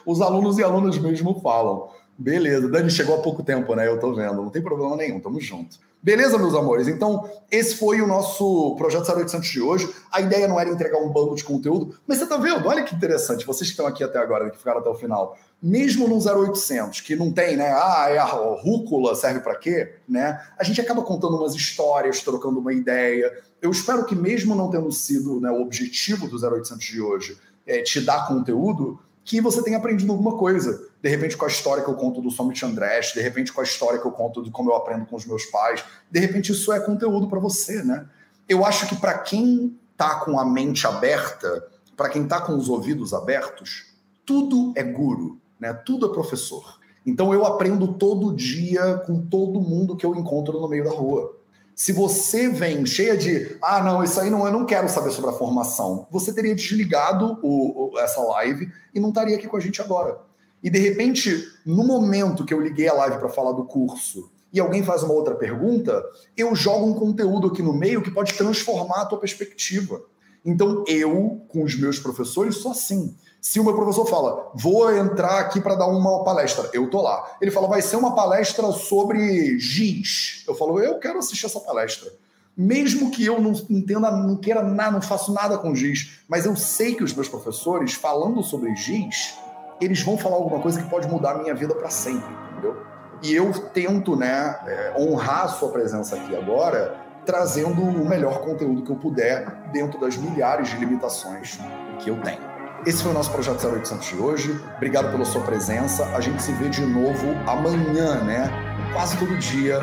[0.05, 1.89] Os alunos e alunas mesmo falam.
[2.17, 3.89] Beleza, Dani chegou há pouco tempo, né?
[3.89, 5.79] Eu tô vendo, não tem problema nenhum, tamo junto.
[6.01, 6.87] Beleza, meus amores?
[6.87, 9.91] Então, esse foi o nosso projeto 0800 de hoje.
[10.13, 12.69] A ideia não era entregar um bando de conteúdo, mas você tá vendo?
[12.69, 15.37] Olha que interessante, vocês que estão aqui até agora, que ficaram até o final.
[15.63, 17.73] Mesmo no 0800, que não tem, né?
[17.73, 19.95] Ah, é a rúcula serve para quê?
[20.07, 20.39] Né?
[20.59, 23.33] A gente acaba contando umas histórias, trocando uma ideia.
[23.63, 27.81] Eu espero que, mesmo não tendo sido né, o objetivo do 0800 de hoje, é,
[27.81, 30.87] te dar conteúdo, que você tenha aprendido alguma coisa.
[31.03, 33.65] De repente, com a história que eu conto do Summit Andrés, de repente, com a
[33.65, 35.83] história que eu conto de como eu aprendo com os meus pais.
[36.11, 38.07] De repente, isso é conteúdo para você, né?
[38.49, 41.67] Eu acho que para quem tá com a mente aberta,
[41.97, 43.87] para quem tá com os ouvidos abertos,
[44.27, 45.73] tudo é guru, né?
[45.73, 46.79] Tudo é professor.
[47.07, 51.37] Então eu aprendo todo dia com todo mundo que eu encontro no meio da rua.
[51.75, 55.31] Se você vem cheia de, ah, não, isso aí não, eu não quero saber sobre
[55.31, 59.61] a formação, você teria desligado o, o, essa live e não estaria aqui com a
[59.61, 60.19] gente agora.
[60.63, 64.61] E de repente, no momento que eu liguei a live para falar do curso e
[64.61, 66.01] alguém faz uma outra pergunta,
[66.37, 70.01] eu jogo um conteúdo aqui no meio que pode transformar a tua perspectiva.
[70.45, 73.17] Então, eu, com os meus professores, sou assim.
[73.45, 77.37] Se o meu professor fala, vou entrar aqui para dar uma palestra, eu tô lá.
[77.43, 80.43] Ele fala, vai ser uma palestra sobre giz.
[80.49, 82.11] Eu falo, eu quero assistir essa palestra.
[82.57, 86.57] Mesmo que eu não entenda, não queira nada, não faço nada com giz, mas eu
[86.57, 89.39] sei que os meus professores, falando sobre giz,
[89.79, 92.83] eles vão falar alguma coisa que pode mudar a minha vida para sempre, entendeu?
[93.23, 98.83] E eu tento, né, é, honrar a sua presença aqui agora, trazendo o melhor conteúdo
[98.83, 101.59] que eu puder dentro das milhares de limitações
[101.99, 102.54] que eu tenho.
[102.87, 104.61] Esse foi o nosso projeto 0800 de hoje.
[104.77, 106.05] Obrigado pela sua presença.
[106.15, 108.51] A gente se vê de novo amanhã, né?
[108.93, 109.81] Quase todo dia.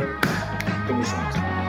[0.88, 1.61] Tamo junto.